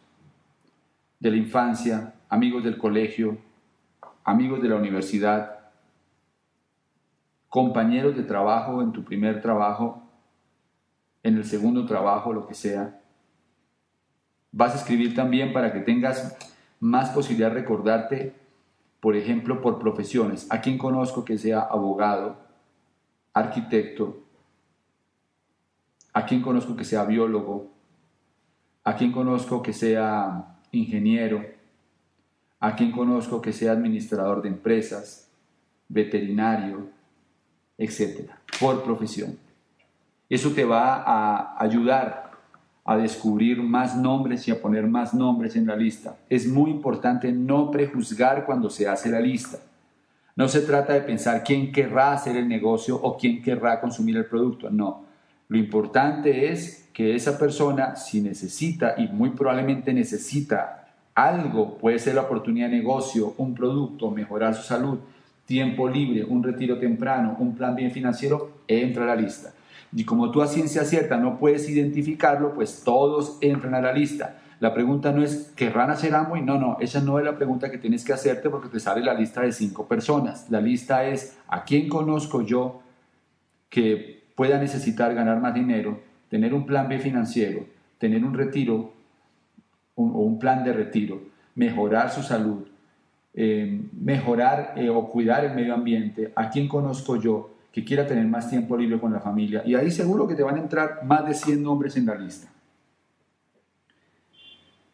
de 1.19 1.31
la 1.31 1.37
infancia, 1.37 2.13
amigos 2.29 2.63
del 2.63 2.77
colegio, 2.77 3.37
amigos 4.23 4.61
de 4.61 4.69
la 4.69 4.75
universidad, 4.75 5.59
compañeros 7.49 8.15
de 8.15 8.23
trabajo 8.23 8.81
en 8.81 8.91
tu 8.91 9.03
primer 9.03 9.41
trabajo, 9.41 10.02
en 11.23 11.37
el 11.37 11.45
segundo 11.45 11.85
trabajo, 11.85 12.33
lo 12.33 12.45
que 12.45 12.53
sea. 12.53 12.99
Vas 14.51 14.73
a 14.73 14.77
escribir 14.77 15.15
también 15.15 15.53
para 15.53 15.73
que 15.73 15.79
tengas 15.79 16.37
más 16.79 17.09
posibilidad 17.09 17.49
de 17.49 17.61
recordarte 17.61 18.43
por 19.03 19.17
ejemplo, 19.17 19.61
por 19.61 19.79
profesiones. 19.79 20.47
¿A 20.49 20.61
quién 20.61 20.77
conozco 20.77 21.25
que 21.25 21.37
sea 21.37 21.59
abogado, 21.59 22.37
arquitecto? 23.33 24.23
¿A 26.13 26.25
quién 26.25 26.41
conozco 26.41 26.77
que 26.77 26.85
sea 26.85 27.03
biólogo? 27.03 27.69
¿A 28.85 28.95
quién 28.95 29.11
conozco 29.11 29.61
que 29.61 29.73
sea 29.73 30.55
ingeniero? 30.71 31.45
¿A 32.61 32.77
quién 32.77 32.93
conozco 32.93 33.41
que 33.41 33.51
sea 33.51 33.73
administrador 33.73 34.41
de 34.41 34.47
empresas, 34.47 35.29
veterinario, 35.89 36.87
etcétera? 37.77 38.39
Por 38.57 38.85
profesión. 38.85 39.37
Eso 40.29 40.51
te 40.51 40.65
va 40.65 41.03
a 41.05 41.61
ayudar 41.63 42.31
a 42.85 42.97
descubrir 42.97 43.61
más 43.61 43.95
nombres 43.95 44.47
y 44.47 44.51
a 44.51 44.61
poner 44.61 44.87
más 44.87 45.13
nombres 45.13 45.55
en 45.55 45.67
la 45.67 45.75
lista. 45.75 46.17
Es 46.29 46.47
muy 46.47 46.71
importante 46.71 47.31
no 47.31 47.71
prejuzgar 47.71 48.45
cuando 48.45 48.69
se 48.69 48.87
hace 48.87 49.09
la 49.09 49.19
lista. 49.19 49.59
No 50.35 50.47
se 50.47 50.61
trata 50.61 50.93
de 50.93 51.01
pensar 51.01 51.43
quién 51.43 51.71
querrá 51.71 52.13
hacer 52.13 52.35
el 52.35 52.47
negocio 52.47 52.99
o 53.01 53.17
quién 53.17 53.41
querrá 53.41 53.79
consumir 53.79 54.17
el 54.17 54.25
producto. 54.25 54.69
No. 54.69 55.05
Lo 55.47 55.57
importante 55.57 56.51
es 56.51 56.89
que 56.91 57.15
esa 57.15 57.37
persona, 57.37 57.95
si 57.95 58.21
necesita 58.21 58.95
y 58.97 59.07
muy 59.07 59.29
probablemente 59.31 59.93
necesita 59.93 60.87
algo, 61.15 61.77
puede 61.77 61.99
ser 61.99 62.15
la 62.15 62.21
oportunidad 62.21 62.69
de 62.69 62.77
negocio, 62.77 63.35
un 63.37 63.53
producto, 63.53 64.09
mejorar 64.09 64.55
su 64.55 64.63
salud, 64.63 64.97
tiempo 65.45 65.87
libre, 65.87 66.23
un 66.23 66.43
retiro 66.43 66.79
temprano, 66.79 67.35
un 67.39 67.55
plan 67.55 67.75
bien 67.75 67.91
financiero, 67.91 68.63
entra 68.67 69.03
a 69.03 69.07
la 69.07 69.15
lista. 69.15 69.53
Y 69.95 70.05
como 70.05 70.31
tú 70.31 70.41
a 70.41 70.47
ciencia 70.47 70.85
cierta 70.85 71.17
no 71.17 71.37
puedes 71.37 71.69
identificarlo, 71.69 72.53
pues 72.53 72.83
todos 72.83 73.37
entran 73.41 73.75
a 73.75 73.81
la 73.81 73.93
lista. 73.93 74.39
La 74.59 74.73
pregunta 74.73 75.11
no 75.11 75.21
es, 75.21 75.51
¿querrán 75.55 75.91
hacer 75.91 76.13
y 76.37 76.41
No, 76.41 76.57
no, 76.57 76.77
esa 76.79 77.01
no 77.01 77.19
es 77.19 77.25
la 77.25 77.35
pregunta 77.35 77.69
que 77.69 77.77
tienes 77.77 78.05
que 78.05 78.13
hacerte 78.13 78.49
porque 78.49 78.69
te 78.69 78.79
sale 78.79 79.01
la 79.03 79.13
lista 79.13 79.41
de 79.41 79.51
cinco 79.51 79.87
personas. 79.87 80.49
La 80.49 80.61
lista 80.61 81.05
es, 81.05 81.37
¿a 81.47 81.63
quién 81.63 81.89
conozco 81.89 82.41
yo 82.41 82.81
que 83.69 84.23
pueda 84.35 84.57
necesitar 84.59 85.13
ganar 85.13 85.41
más 85.41 85.53
dinero, 85.53 85.99
tener 86.29 86.53
un 86.53 86.65
plan 86.65 86.87
B 86.87 86.97
financiero, 86.99 87.65
tener 87.97 88.23
un 88.23 88.33
retiro 88.33 88.93
o 89.95 90.03
un 90.03 90.39
plan 90.39 90.63
de 90.63 90.73
retiro, 90.73 91.21
mejorar 91.55 92.09
su 92.09 92.23
salud, 92.23 92.65
eh, 93.33 93.81
mejorar 93.91 94.73
eh, 94.77 94.89
o 94.89 95.09
cuidar 95.09 95.43
el 95.43 95.53
medio 95.55 95.73
ambiente? 95.73 96.31
¿A 96.35 96.49
quién 96.49 96.67
conozco 96.67 97.17
yo 97.17 97.53
que 97.73 97.83
quiera 97.83 98.05
tener 98.05 98.27
más 98.27 98.51
tiempo 98.51 98.77
libre 98.77 98.99
con 98.99 99.11
la 99.11 99.19
familia. 99.19 99.63
Y 99.65 99.73
ahí 99.73 99.89
seguro 99.89 100.27
que 100.27 100.35
te 100.35 100.43
van 100.43 100.57
a 100.57 100.59
entrar 100.59 101.03
más 101.03 101.25
de 101.25 101.33
100 101.33 101.63
nombres 101.63 101.97
en 101.97 102.05
la 102.05 102.13
lista. 102.13 102.47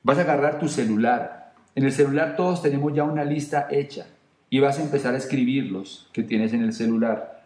Vas 0.01 0.17
a 0.17 0.21
agarrar 0.21 0.59
tu 0.59 0.69
celular. 0.69 1.53
En 1.75 1.83
el 1.83 1.91
celular 1.91 2.37
todos 2.37 2.61
tenemos 2.61 2.93
ya 2.93 3.03
una 3.03 3.25
lista 3.25 3.67
hecha 3.69 4.07
y 4.49 4.61
vas 4.61 4.79
a 4.79 4.83
empezar 4.83 5.13
a 5.13 5.17
escribirlos 5.17 6.09
que 6.13 6.23
tienes 6.23 6.53
en 6.53 6.63
el 6.63 6.71
celular. 6.71 7.43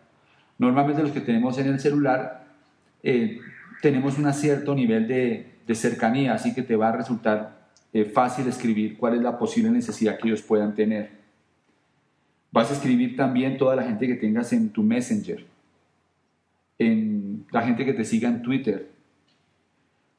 Normalmente 0.59 1.01
los 1.01 1.11
que 1.11 1.21
tenemos 1.21 1.57
en 1.57 1.67
el 1.67 1.79
celular 1.79 2.45
eh, 3.01 3.39
tenemos 3.81 4.19
un 4.19 4.31
cierto 4.33 4.75
nivel 4.75 5.07
de, 5.07 5.49
cercanía, 5.73 6.35
así 6.35 6.53
que 6.53 6.61
te 6.61 6.75
va 6.75 6.89
a 6.89 6.91
resultar 6.91 7.69
eh, 7.91 8.05
fácil 8.05 8.47
escribir 8.47 8.97
cuál 8.97 9.15
es 9.15 9.21
la 9.21 9.39
posible 9.39 9.71
necesidad 9.71 10.19
que 10.19 10.27
ellos 10.27 10.43
puedan 10.43 10.75
tener. 10.75 11.22
Vas 12.53 12.69
a 12.69 12.75
escribir 12.75 13.17
también 13.17 13.57
toda 13.57 13.75
la 13.75 13.81
gente 13.81 14.05
que 14.05 14.13
tengas 14.13 14.53
en 14.53 14.69
tu 14.69 14.83
Messenger, 14.83 15.43
en 16.77 17.47
la 17.49 17.63
gente 17.63 17.83
que 17.83 17.93
te 17.93 18.05
siga 18.05 18.29
en 18.29 18.43
Twitter. 18.43 18.91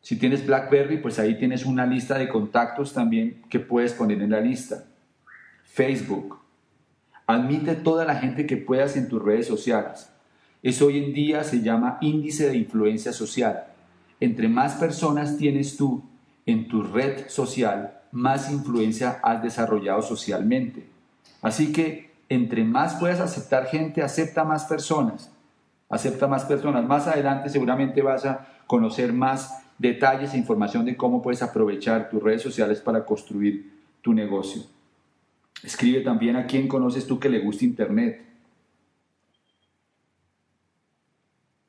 Si 0.01 0.17
tienes 0.17 0.45
BlackBerry, 0.45 0.99
pues 0.99 1.21
ahí 1.21 1.39
tienes 1.39 1.65
una 1.65 1.87
lista 1.87 2.19
de 2.19 2.29
contactos 2.29 2.93
también 2.93 3.41
que 3.49 3.61
puedes 3.61 3.93
poner 3.93 4.21
en 4.21 4.31
la 4.31 4.41
lista. 4.41 4.85
Facebook. 5.63 6.41
Admite 7.29 7.77
toda 7.77 8.05
la 8.05 8.17
gente 8.17 8.47
que 8.47 8.57
puedas 8.57 8.97
en 8.97 9.09
tus 9.09 9.23
redes 9.23 9.47
sociales. 9.47 10.11
Eso 10.61 10.87
hoy 10.87 11.05
en 11.05 11.13
día 11.13 11.45
se 11.45 11.63
llama 11.63 11.99
índice 12.01 12.49
de 12.49 12.57
influencia 12.57 13.13
social. 13.13 13.67
Entre 14.19 14.49
más 14.49 14.75
personas 14.75 15.37
tienes 15.37 15.77
tú 15.77 16.03
en 16.47 16.67
tu 16.67 16.83
red 16.83 17.29
social, 17.29 18.01
más 18.11 18.51
influencia 18.51 19.21
has 19.23 19.41
desarrollado 19.41 20.03
socialmente. 20.03 20.85
Así 21.41 21.73
que 21.73 22.14
entre 22.29 22.65
más 22.65 22.95
puedas 22.97 23.21
aceptar 23.21 23.67
gente, 23.67 24.03
acepta 24.03 24.45
más 24.45 24.65
personas. 24.65 25.31
Acepta 25.89 26.27
más 26.27 26.45
personas. 26.45 26.85
Más 26.85 27.07
adelante 27.07 27.49
seguramente 27.49 28.03
vas 28.03 28.25
a 28.25 28.47
conocer 28.67 29.13
más 29.13 29.63
detalles 29.79 30.35
e 30.35 30.39
información 30.39 30.85
de 30.85 30.97
cómo 30.97 31.23
puedes 31.23 31.43
aprovechar 31.43 32.09
tus 32.09 32.23
redes 32.23 32.43
sociales 32.43 32.81
para 32.81 33.05
construir 33.05 33.73
tu 34.01 34.13
negocio. 34.13 34.63
Escribe 35.63 36.01
también 36.01 36.37
a 36.37 36.47
quién 36.47 36.69
conoces 36.69 37.07
tú 37.07 37.19
que 37.19 37.29
le 37.29 37.41
guste 37.41 37.65
Internet. 37.65 38.23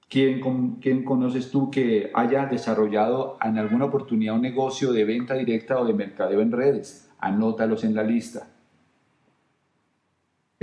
¿Quién, 0.07 0.39
¿Quién, 0.81 1.03
conoces 1.03 1.51
tú 1.51 1.71
que 1.71 2.11
haya 2.13 2.45
desarrollado 2.45 3.37
en 3.43 3.57
alguna 3.57 3.85
oportunidad 3.85 4.35
un 4.35 4.43
negocio 4.43 4.93
de 4.93 5.03
venta 5.03 5.33
directa 5.33 5.79
o 5.79 5.85
de 5.85 5.93
mercadeo 5.93 6.41
en 6.41 6.51
redes? 6.51 7.09
Anótalos 7.19 7.83
en 7.83 7.95
la 7.95 8.03
lista. 8.03 8.47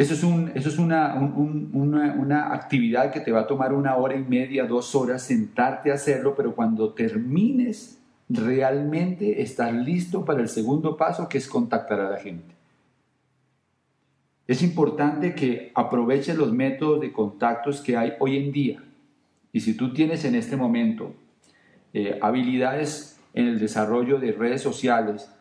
Eso 0.03 0.15
es, 0.15 0.25
un, 0.25 0.51
eso 0.57 0.69
es 0.69 0.79
una, 0.79 1.15
una, 1.15 2.53
actividad 2.53 3.13
que 3.13 3.21
te 3.21 3.31
va 3.31 3.43
a 3.43 3.47
tomar 3.47 3.73
una 3.73 3.95
hora 3.95 4.17
y 4.17 4.25
media, 4.25 4.67
dos 4.67 4.97
horas, 4.97 5.23
sentarte 5.23 5.93
a 5.93 5.95
hacerlo, 5.95 6.35
pero 6.37 6.57
cuando 6.57 6.93
termines, 6.93 8.01
realmente 8.29 9.41
estás 9.43 9.73
listo 9.73 10.25
para 10.25 10.41
el 10.41 10.49
segundo 10.49 10.97
paso, 10.97 11.29
que 11.29 11.39
es 11.39 11.47
contactar 11.47 12.01
a 12.01 12.11
la 12.11 12.17
gente. 12.17 12.53
Es 14.49 14.61
importante 14.65 15.37
que 15.37 15.71
aproveches 15.73 16.37
los 16.37 16.53
métodos 16.53 17.01
de 17.01 17.13
contactos 17.13 17.81
que 17.81 17.97
hay 17.97 18.15
hoy 18.19 18.39
en 18.39 18.51
día. 18.51 18.83
Y 19.53 19.61
si 19.61 19.77
tú 19.77 19.93
tienes 19.93 20.25
en 20.25 20.35
este 20.35 20.57
momento 20.57 21.15
eh, 21.95 22.19
habilidades 22.21 23.21
en 23.35 23.47
el 23.47 23.61
desarrollo 23.61 24.19
de 24.19 24.33
redes 24.33 24.63
sociales, 24.63 25.33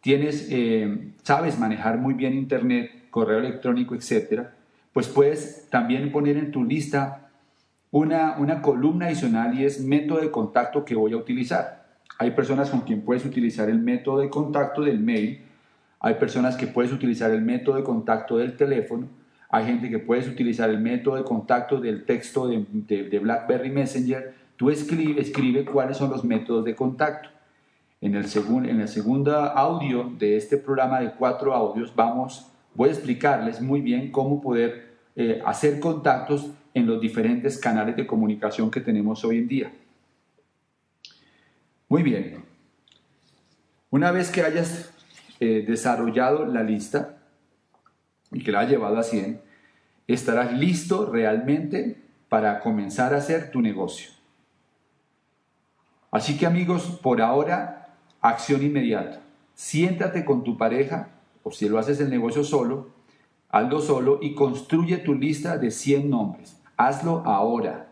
tienes, 0.00 0.48
eh, 0.50 1.12
sabes 1.22 1.58
manejar 1.58 1.98
muy 1.98 2.14
bien 2.14 2.32
Internet, 2.32 2.97
correo 3.10 3.38
electrónico, 3.38 3.94
etcétera, 3.94 4.54
pues 4.92 5.08
puedes 5.08 5.68
también 5.70 6.10
poner 6.12 6.36
en 6.36 6.50
tu 6.50 6.64
lista 6.64 7.30
una, 7.90 8.36
una 8.38 8.62
columna 8.62 9.06
adicional 9.06 9.58
y 9.58 9.64
es 9.64 9.80
método 9.80 10.20
de 10.20 10.30
contacto 10.30 10.84
que 10.84 10.94
voy 10.94 11.12
a 11.12 11.16
utilizar. 11.16 11.86
Hay 12.18 12.32
personas 12.32 12.70
con 12.70 12.80
quien 12.80 13.02
puedes 13.02 13.24
utilizar 13.24 13.68
el 13.70 13.78
método 13.78 14.18
de 14.18 14.28
contacto 14.28 14.82
del 14.82 14.98
mail, 14.98 15.42
hay 16.00 16.14
personas 16.14 16.56
que 16.56 16.66
puedes 16.66 16.92
utilizar 16.92 17.30
el 17.30 17.42
método 17.42 17.76
de 17.76 17.82
contacto 17.82 18.38
del 18.38 18.56
teléfono, 18.56 19.08
hay 19.50 19.64
gente 19.64 19.88
que 19.88 19.98
puedes 19.98 20.28
utilizar 20.28 20.68
el 20.68 20.78
método 20.78 21.16
de 21.16 21.24
contacto 21.24 21.80
del 21.80 22.04
texto 22.04 22.48
de, 22.48 22.64
de, 23.08 23.18
BlackBerry 23.18 23.70
Messenger. 23.70 24.34
Tú 24.56 24.68
escribe, 24.68 25.20
escribe 25.20 25.64
cuáles 25.64 25.96
son 25.96 26.10
los 26.10 26.22
métodos 26.22 26.64
de 26.64 26.74
contacto. 26.74 27.30
En 28.00 28.14
el, 28.14 28.26
en 28.26 28.80
el 28.80 28.88
segundo 28.88 29.34
audio 29.34 30.12
de 30.18 30.36
este 30.36 30.58
programa 30.58 31.00
de 31.00 31.12
cuatro 31.12 31.54
audios 31.54 31.94
vamos, 31.96 32.52
voy 32.78 32.90
a 32.90 32.92
explicarles 32.92 33.60
muy 33.60 33.80
bien 33.80 34.12
cómo 34.12 34.40
poder 34.40 34.98
eh, 35.16 35.42
hacer 35.44 35.80
contactos 35.80 36.52
en 36.72 36.86
los 36.86 37.00
diferentes 37.00 37.58
canales 37.58 37.96
de 37.96 38.06
comunicación 38.06 38.70
que 38.70 38.80
tenemos 38.80 39.24
hoy 39.24 39.38
en 39.38 39.48
día. 39.48 39.72
Muy 41.88 42.04
bien. 42.04 42.44
Una 43.90 44.12
vez 44.12 44.30
que 44.30 44.42
hayas 44.42 44.94
eh, 45.40 45.64
desarrollado 45.66 46.46
la 46.46 46.62
lista 46.62 47.18
y 48.30 48.44
que 48.44 48.52
la 48.52 48.60
has 48.60 48.70
llevado 48.70 48.96
a 48.96 49.02
100, 49.02 49.40
estarás 50.06 50.52
listo 50.52 51.10
realmente 51.10 52.00
para 52.28 52.60
comenzar 52.60 53.12
a 53.12 53.16
hacer 53.16 53.50
tu 53.50 53.60
negocio. 53.60 54.12
Así 56.12 56.38
que 56.38 56.46
amigos, 56.46 57.00
por 57.02 57.22
ahora, 57.22 57.88
acción 58.20 58.62
inmediata. 58.62 59.20
Siéntate 59.56 60.24
con 60.24 60.44
tu 60.44 60.56
pareja, 60.56 61.17
o 61.42 61.50
si 61.50 61.68
lo 61.68 61.78
haces 61.78 62.00
el 62.00 62.10
negocio 62.10 62.44
solo, 62.44 62.88
hazlo 63.50 63.80
solo 63.80 64.18
y 64.20 64.34
construye 64.34 64.98
tu 64.98 65.14
lista 65.14 65.58
de 65.58 65.70
100 65.70 66.10
nombres. 66.10 66.60
Hazlo 66.76 67.22
ahora. 67.24 67.88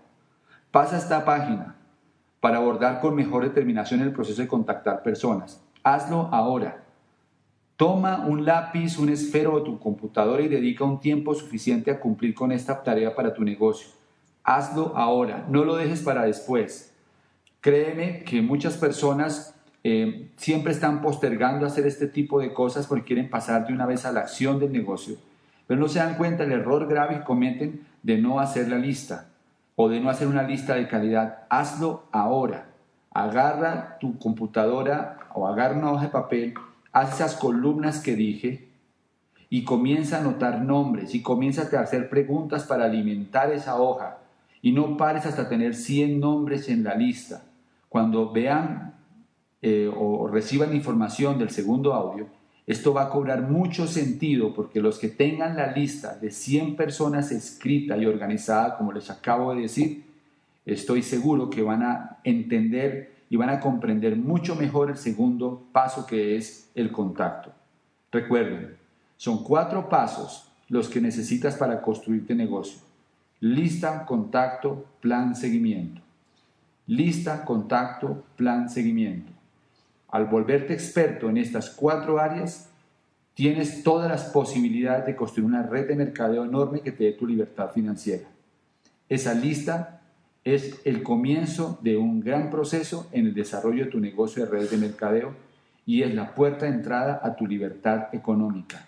Pasa 0.70 0.96
esta 0.96 1.24
página 1.24 1.76
para 2.40 2.59
abordar 2.59 3.00
con 3.00 3.14
mejor 3.14 3.42
determinación 3.42 4.00
el 4.00 4.12
proceso 4.12 4.42
de 4.42 4.48
contactar 4.48 5.02
personas. 5.02 5.61
Hazlo 5.82 6.28
ahora. 6.32 6.85
Toma 7.76 8.24
un 8.26 8.44
lápiz, 8.44 8.98
un 8.98 9.09
esfero 9.09 9.59
de 9.59 9.64
tu 9.64 9.78
computadora 9.78 10.42
y 10.42 10.48
dedica 10.48 10.85
un 10.85 11.00
tiempo 11.00 11.35
suficiente 11.35 11.90
a 11.90 12.00
cumplir 12.00 12.35
con 12.35 12.52
esta 12.52 12.82
tarea 12.82 13.14
para 13.14 13.35
tu 13.35 13.42
negocio. 13.42 13.88
Hazlo 14.44 14.96
ahora, 14.96 15.44
no 15.50 15.64
lo 15.64 15.76
dejes 15.76 16.02
para 16.02 16.22
después. 16.22 16.94
Créeme 17.61 18.22
que 18.22 18.40
muchas 18.40 18.76
personas 18.76 19.55
eh, 19.88 20.31
siempre 20.37 20.72
están 20.72 21.01
postergando 21.01 21.64
hacer 21.64 21.87
este 21.87 22.09
tipo 22.09 22.40
de 22.40 22.53
cosas 22.53 22.88
porque 22.88 23.05
quieren 23.05 23.31
pasar 23.31 23.68
de 23.68 23.72
una 23.72 23.87
vez 23.87 24.05
a 24.05 24.11
la 24.11 24.20
acción 24.20 24.59
del 24.59 24.72
negocio, 24.72 25.16
pero 25.68 25.79
no 25.79 25.88
se 25.88 26.01
dan 26.01 26.16
cuenta 26.16 26.42
del 26.42 26.61
error 26.61 26.88
grave 26.88 27.18
que 27.18 27.25
cometen 27.25 27.87
de 28.03 28.18
no 28.18 28.40
hacer 28.40 28.68
la 28.68 28.79
lista 28.79 29.29
o 29.77 29.88
de 29.88 30.01
no 30.01 30.11
hacer 30.11 30.27
una 30.27 30.42
lista 30.42 30.75
de 30.75 30.88
calidad. 30.88 31.44
Hazlo 31.51 32.03
ahora. 32.11 32.66
Agarra 33.12 33.99
tu 34.01 34.18
computadora 34.18 35.18
o 35.35 35.46
agarra 35.46 35.79
una 35.79 35.92
hoja 35.92 36.07
de 36.07 36.11
papel 36.11 36.55
haz 36.96 37.14
esas 37.14 37.37
columnas 37.37 38.01
que 38.01 38.16
dije 38.16 38.68
y 39.51 39.62
comienza 39.62 40.16
a 40.16 40.20
anotar 40.20 40.62
nombres 40.62 41.14
y 41.14 41.22
comienza 41.22 41.68
a 41.70 41.81
hacer 41.81 42.09
preguntas 42.09 42.64
para 42.64 42.87
alimentar 42.87 43.53
esa 43.53 43.81
hoja 43.81 44.18
y 44.62 44.72
no 44.72 44.96
pares 44.96 45.27
hasta 45.27 45.49
tener 45.49 45.77
100 45.77 46.18
nombres 46.18 46.68
en 46.68 46.83
la 46.83 46.96
lista. 46.96 47.42
Cuando 47.88 48.33
vean 48.33 48.95
eh, 49.62 49.90
o 49.94 50.28
reciban 50.28 50.74
información 50.74 51.38
del 51.38 51.50
segundo 51.50 51.94
audio, 51.94 52.26
esto 52.66 52.92
va 52.92 53.04
a 53.04 53.10
cobrar 53.10 53.42
mucho 53.42 53.86
sentido 53.86 54.52
porque 54.52 54.80
los 54.80 54.98
que 54.98 55.08
tengan 55.08 55.56
la 55.56 55.70
lista 55.70 56.16
de 56.16 56.32
100 56.32 56.74
personas 56.74 57.30
escrita 57.30 57.96
y 57.96 58.06
organizada, 58.06 58.76
como 58.76 58.92
les 58.92 59.08
acabo 59.08 59.54
de 59.54 59.62
decir, 59.62 60.04
estoy 60.64 61.02
seguro 61.02 61.48
que 61.48 61.62
van 61.62 61.84
a 61.84 62.18
entender 62.24 63.14
y 63.30 63.36
van 63.36 63.50
a 63.50 63.60
comprender 63.60 64.16
mucho 64.16 64.56
mejor 64.56 64.90
el 64.90 64.96
segundo 64.96 65.62
paso 65.72 66.06
que 66.06 66.36
es 66.36 66.68
el 66.74 66.90
contacto. 66.90 67.52
Recuerden, 68.10 68.76
son 69.16 69.44
cuatro 69.44 69.88
pasos 69.88 70.50
los 70.68 70.88
que 70.88 71.00
necesitas 71.00 71.54
para 71.54 71.80
construirte 71.80 72.34
negocio. 72.34 72.80
Lista, 73.38 74.04
contacto, 74.06 74.86
plan, 75.00 75.36
seguimiento. 75.36 76.00
Lista, 76.88 77.44
contacto, 77.44 78.24
plan, 78.36 78.68
seguimiento. 78.68 79.36
Al 80.08 80.26
volverte 80.26 80.72
experto 80.72 81.28
en 81.28 81.36
estas 81.36 81.70
cuatro 81.70 82.18
áreas, 82.18 82.70
tienes 83.34 83.82
todas 83.82 84.10
las 84.10 84.24
posibilidades 84.24 85.06
de 85.06 85.16
construir 85.16 85.46
una 85.46 85.62
red 85.62 85.88
de 85.88 85.96
mercadeo 85.96 86.44
enorme 86.44 86.80
que 86.80 86.92
te 86.92 87.04
dé 87.04 87.12
tu 87.12 87.26
libertad 87.26 87.70
financiera. 87.72 88.28
Esa 89.08 89.34
lista 89.34 90.00
es 90.44 90.80
el 90.84 91.02
comienzo 91.02 91.78
de 91.82 91.96
un 91.96 92.20
gran 92.20 92.50
proceso 92.50 93.08
en 93.12 93.26
el 93.26 93.34
desarrollo 93.34 93.84
de 93.84 93.90
tu 93.90 94.00
negocio 94.00 94.44
de 94.44 94.50
redes 94.50 94.70
de 94.70 94.76
mercadeo 94.76 95.34
y 95.84 96.02
es 96.02 96.14
la 96.14 96.34
puerta 96.34 96.66
de 96.66 96.72
entrada 96.72 97.20
a 97.22 97.36
tu 97.36 97.46
libertad 97.46 98.08
económica. 98.12 98.86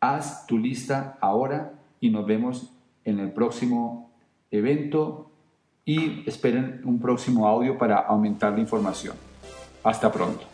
Haz 0.00 0.46
tu 0.46 0.58
lista 0.58 1.16
ahora 1.20 1.72
y 2.00 2.10
nos 2.10 2.26
vemos 2.26 2.72
en 3.04 3.20
el 3.20 3.32
próximo 3.32 4.10
evento 4.50 5.30
y 5.84 6.28
esperen 6.28 6.80
un 6.84 6.98
próximo 6.98 7.46
audio 7.46 7.76
para 7.76 7.98
aumentar 7.98 8.52
la 8.52 8.60
información. 8.60 9.14
Hasta 9.82 10.10
pronto. 10.10 10.53